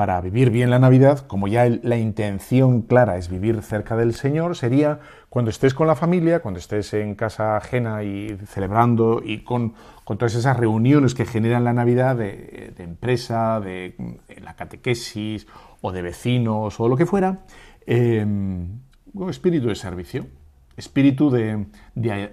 [0.00, 4.56] para vivir bien la Navidad, como ya la intención clara es vivir cerca del Señor,
[4.56, 4.98] sería
[5.28, 9.74] cuando estés con la familia, cuando estés en casa ajena y celebrando y con,
[10.06, 13.94] todas esas reuniones que generan la Navidad de, empresa, de,
[14.40, 15.46] la catequesis
[15.82, 17.40] o de vecinos o lo que fuera,
[17.86, 18.24] eh,
[19.28, 20.28] espíritu de servicio,
[20.78, 21.66] espíritu de,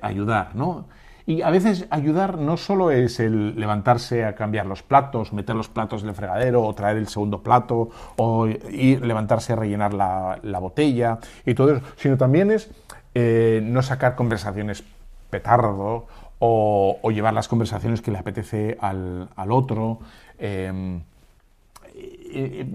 [0.02, 0.88] ayudar, ¿no?
[1.28, 5.68] Y a veces ayudar no solo es el levantarse a cambiar los platos, meter los
[5.68, 10.60] platos en el fregadero o traer el segundo plato o ir, levantarse a rellenar la,
[10.62, 12.72] botella y todo eso, sino también es
[13.14, 14.86] eh, no sacar conversaciones
[15.30, 16.08] petardo
[16.40, 20.00] o, llevar las conversaciones que le apetece al, otro.
[20.40, 21.02] Em,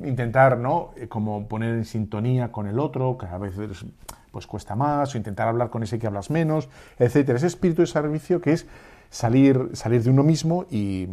[0.04, 0.90] intentar, ¿no?
[1.08, 3.86] Como poner en sintonía con el otro, que a veces
[4.32, 6.68] pues cuesta más, o intentar hablar con ese que hablas menos,
[6.98, 7.36] etcétera.
[7.36, 8.66] Ese espíritu de servicio que es
[9.10, 11.08] salir, salir de uno mismo y,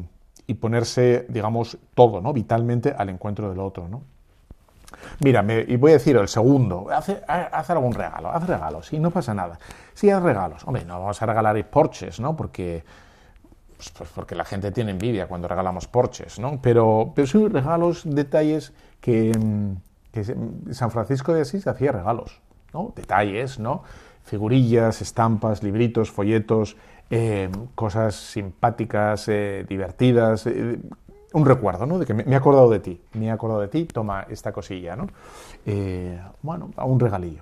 [0.59, 2.33] ponerse, digamos, todo, ¿no?
[2.33, 4.01] Vitalmente al encuentro del otro, ¿no?
[5.23, 9.35] Mira, y voy a decir el segundo, haz, algún regalo, haz regalos, y no pasa
[9.35, 9.59] nada.
[9.93, 10.63] Sí, haz regalos.
[10.65, 12.35] Hombre, no vamos a regalar Porches, ¿no?
[12.35, 12.83] Porque,
[13.77, 16.59] pues, pues porque la gente tiene envidia cuando regalamos Porches, ¿no?
[16.63, 19.31] Pero, pero sí regalos, detalles que,
[20.11, 20.23] que
[20.71, 22.41] San Francisco de Asís hacía regalos.
[22.95, 23.83] Detalles, ¿no?
[24.23, 26.77] Figurillas, estampas, libritos, folletos,
[27.09, 30.79] eh, cosas simpáticas, eh, divertidas, eh,
[31.33, 31.97] un recuerdo, ¿no?
[31.97, 34.95] De que me, he acordado de ti, me he acordado de ti, toma esta cosilla,
[34.95, 35.07] ¿no?
[36.41, 37.41] bueno, un regalillo.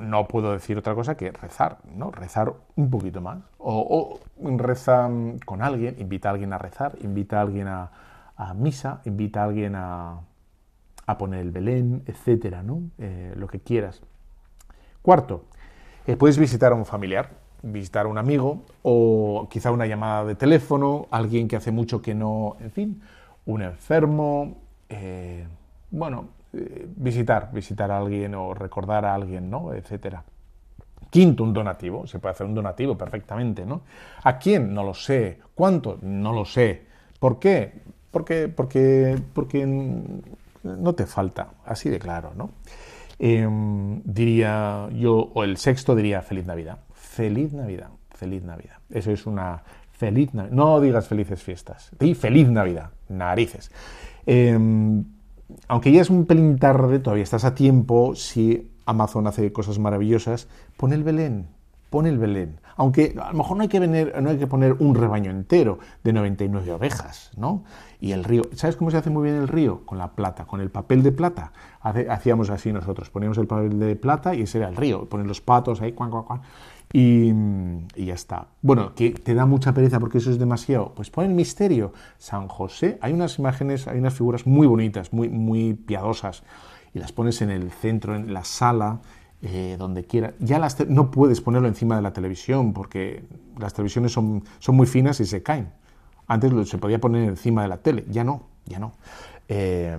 [0.00, 2.10] no puedo decir otra cosa que rezar, ¿no?
[2.10, 3.38] Rezar un poquito más.
[3.58, 5.10] O, reza
[5.44, 7.90] con alguien, invita a alguien a rezar, invita a alguien a
[8.54, 10.20] misa, invita a alguien a,
[11.08, 12.82] a poner el Belén, etcétera, ¿no?
[12.98, 14.02] Eh, lo que quieras.
[15.00, 15.46] Cuarto,
[16.06, 17.30] eh, puedes visitar a un familiar,
[17.62, 22.14] visitar a un amigo o quizá una llamada de teléfono, alguien que hace mucho que
[22.14, 23.02] no, en fin,
[23.46, 24.58] un enfermo,
[24.90, 25.46] eh,
[25.90, 26.28] bueno,
[26.94, 29.72] visitar, visitar a alguien o recordar a alguien, ¿no?
[29.72, 30.24] Etcétera.
[31.08, 32.06] Quinto, un donativo.
[32.06, 33.80] Se puede hacer un donativo perfectamente, ¿no?
[34.24, 34.74] ¿A quién?
[34.74, 35.38] No lo sé.
[35.54, 35.98] ¿Cuánto?
[36.02, 36.82] No lo sé.
[37.18, 37.80] ¿Por qué?
[38.10, 39.66] Porque, porque, porque
[40.62, 42.50] no te falta, así de claro, ¿no?
[43.18, 46.78] Em, diría yo, o el sexto diría feliz Navidad.
[46.92, 48.76] Feliz Navidad, feliz Navidad.
[48.90, 50.54] Eso es una feliz Navidad.
[50.54, 53.70] No digas felices fiestas, di feliz Navidad, narices.
[54.26, 55.04] Em,
[55.66, 60.48] aunque ya es un pelín tarde, todavía estás a tiempo, si Amazon hace cosas maravillosas,
[60.76, 61.48] pon el Belén,
[61.90, 62.60] pon el Belén.
[62.76, 66.12] Aunque a lo mejor no hay que, no hay que poner un rebaño entero de
[66.12, 67.64] 99 ovejas, ¿no?
[68.00, 69.84] Y el río, ¿sabes cómo se hace muy bien el río?
[69.84, 71.52] Con la plata, con el papel de plata.
[71.82, 75.08] hacíamos así nosotros, poníamos el papel de plata y ese era el río.
[75.08, 76.40] Ponen los patos ahí, cuan, cuan, cuan,
[76.92, 77.32] y,
[77.96, 78.46] y, ya está.
[78.62, 80.94] Bueno, que te da mucha pereza porque eso es demasiado.
[80.94, 81.92] Pues pon el misterio.
[82.16, 86.44] San José, hay unas imágenes, hay unas figuras muy bonitas, muy, muy piadosas,
[86.94, 89.00] y las pones en el centro, en la sala,
[89.42, 90.34] eh, donde quiera.
[90.40, 93.24] Ya las no puedes ponerlo encima de la televisión porque
[93.58, 95.72] las televisiones son, son muy finas y se caen.
[96.26, 98.92] Antes se podía poner encima de la tele, ya no, ya no.
[99.48, 99.96] Eh,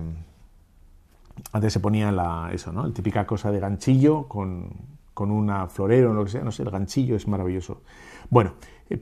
[1.52, 2.86] antes se ponía la, eso, ¿no?
[2.86, 4.70] La típica cosa de ganchillo con,
[5.14, 7.82] con una florero o lo que sea, no sé, el ganchillo es maravilloso.
[8.28, 8.54] Bueno,
[8.88, 8.98] eh,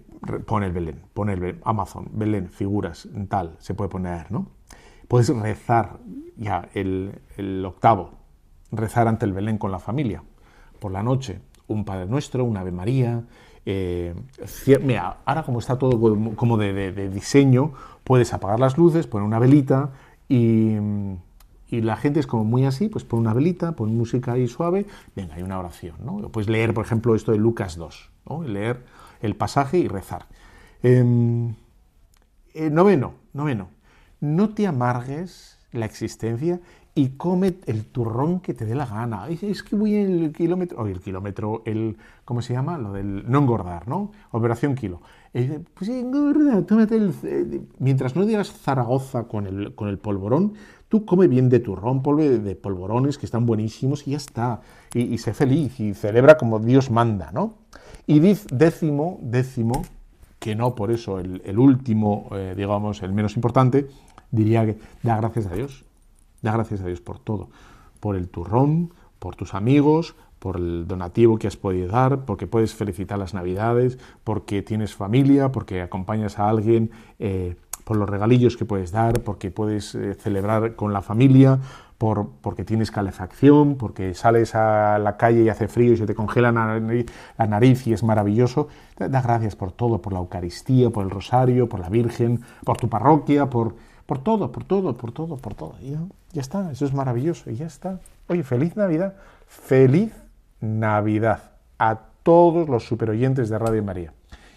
[0.46, 4.48] pon el Belén, pon el Belén, Amazon, Belén, figuras, tal, se puede poner, ¿no?
[5.06, 5.98] Puedes rezar
[6.36, 8.17] ya el, el octavo,
[8.70, 10.22] rezar ante el Belén con la familia.
[10.78, 13.24] Por la noche, un Padre Nuestro, un Ave María.
[13.66, 14.14] Eh,
[14.82, 16.00] mira, ahora como está todo
[16.34, 17.72] como de, diseño,
[18.04, 19.90] puedes apagar las luces, poner una velita
[20.28, 20.76] y,
[21.70, 25.34] la gente es como muy así, pues pon una velita, pon música ahí suave, venga,
[25.34, 26.16] hay una oración, ¿no?
[26.30, 28.42] Puedes leer, por ejemplo, esto de Lucas 2, ¿no?
[28.42, 28.86] leer
[29.20, 30.24] el pasaje y rezar.
[30.82, 31.54] Em,
[32.54, 33.68] eh, noveno, noveno,
[34.20, 36.60] no te amargues la existencia
[36.98, 39.28] y come el turrón que te dé la gana.
[39.28, 42.76] Es, que voy el kilómetro, o el kilómetro, el, ¿cómo se llama?
[42.76, 44.10] Lo del no engordar, ¿no?
[44.32, 45.00] Operación kilo.
[45.32, 47.14] pues engorda, tómate el...
[47.22, 50.54] Eh, mientras no digas Zaragoza con el, con el polvorón,
[50.88, 54.60] tú come bien de turrón, polvo de, polvorones que están buenísimos y ya está.
[54.92, 57.58] Y, sé feliz y celebra como Dios manda, ¿no?
[58.08, 59.84] Y diz décimo, décimo,
[60.40, 63.86] que no por eso el, último, eh, digamos, el menos importante,
[64.32, 65.84] diría que da gracias a Dios
[66.42, 67.48] Da gracias a Dios por todo,
[68.00, 72.74] por el turrón, por tus amigos, por el donativo que has podido dar, porque puedes
[72.74, 78.64] felicitar las Navidades, porque tienes familia, porque acompañas a alguien, eh, por los regalillos que
[78.64, 81.58] puedes dar, porque puedes eh, celebrar con la familia,
[81.96, 86.14] por, porque tienes calefacción, porque sales a la calle y hace frío y se te
[86.14, 88.68] congela la nariz, y es maravilloso.
[88.96, 92.88] Da gracias por todo, por la Eucaristía, por el Rosario, por la Virgen, por tu
[92.88, 93.74] parroquia, por,
[94.08, 95.74] por todo, por todo, por todo, por todo.
[95.82, 96.00] Ya,
[96.32, 98.00] ya está, eso es maravilloso, y ya está.
[98.26, 100.14] Oye, feliz Navidad, feliz
[100.62, 104.14] Navidad a todos los superoyentes de Radio María.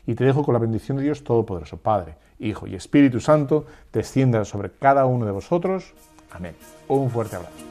[0.08, 4.46] Y te dejo con la bendición de Dios Todopoderoso, Padre, Hijo y Espíritu Santo, descienda
[4.46, 5.94] sobre cada uno de vosotros.
[6.32, 6.56] Amén.
[6.88, 7.71] Un fuerte abrazo.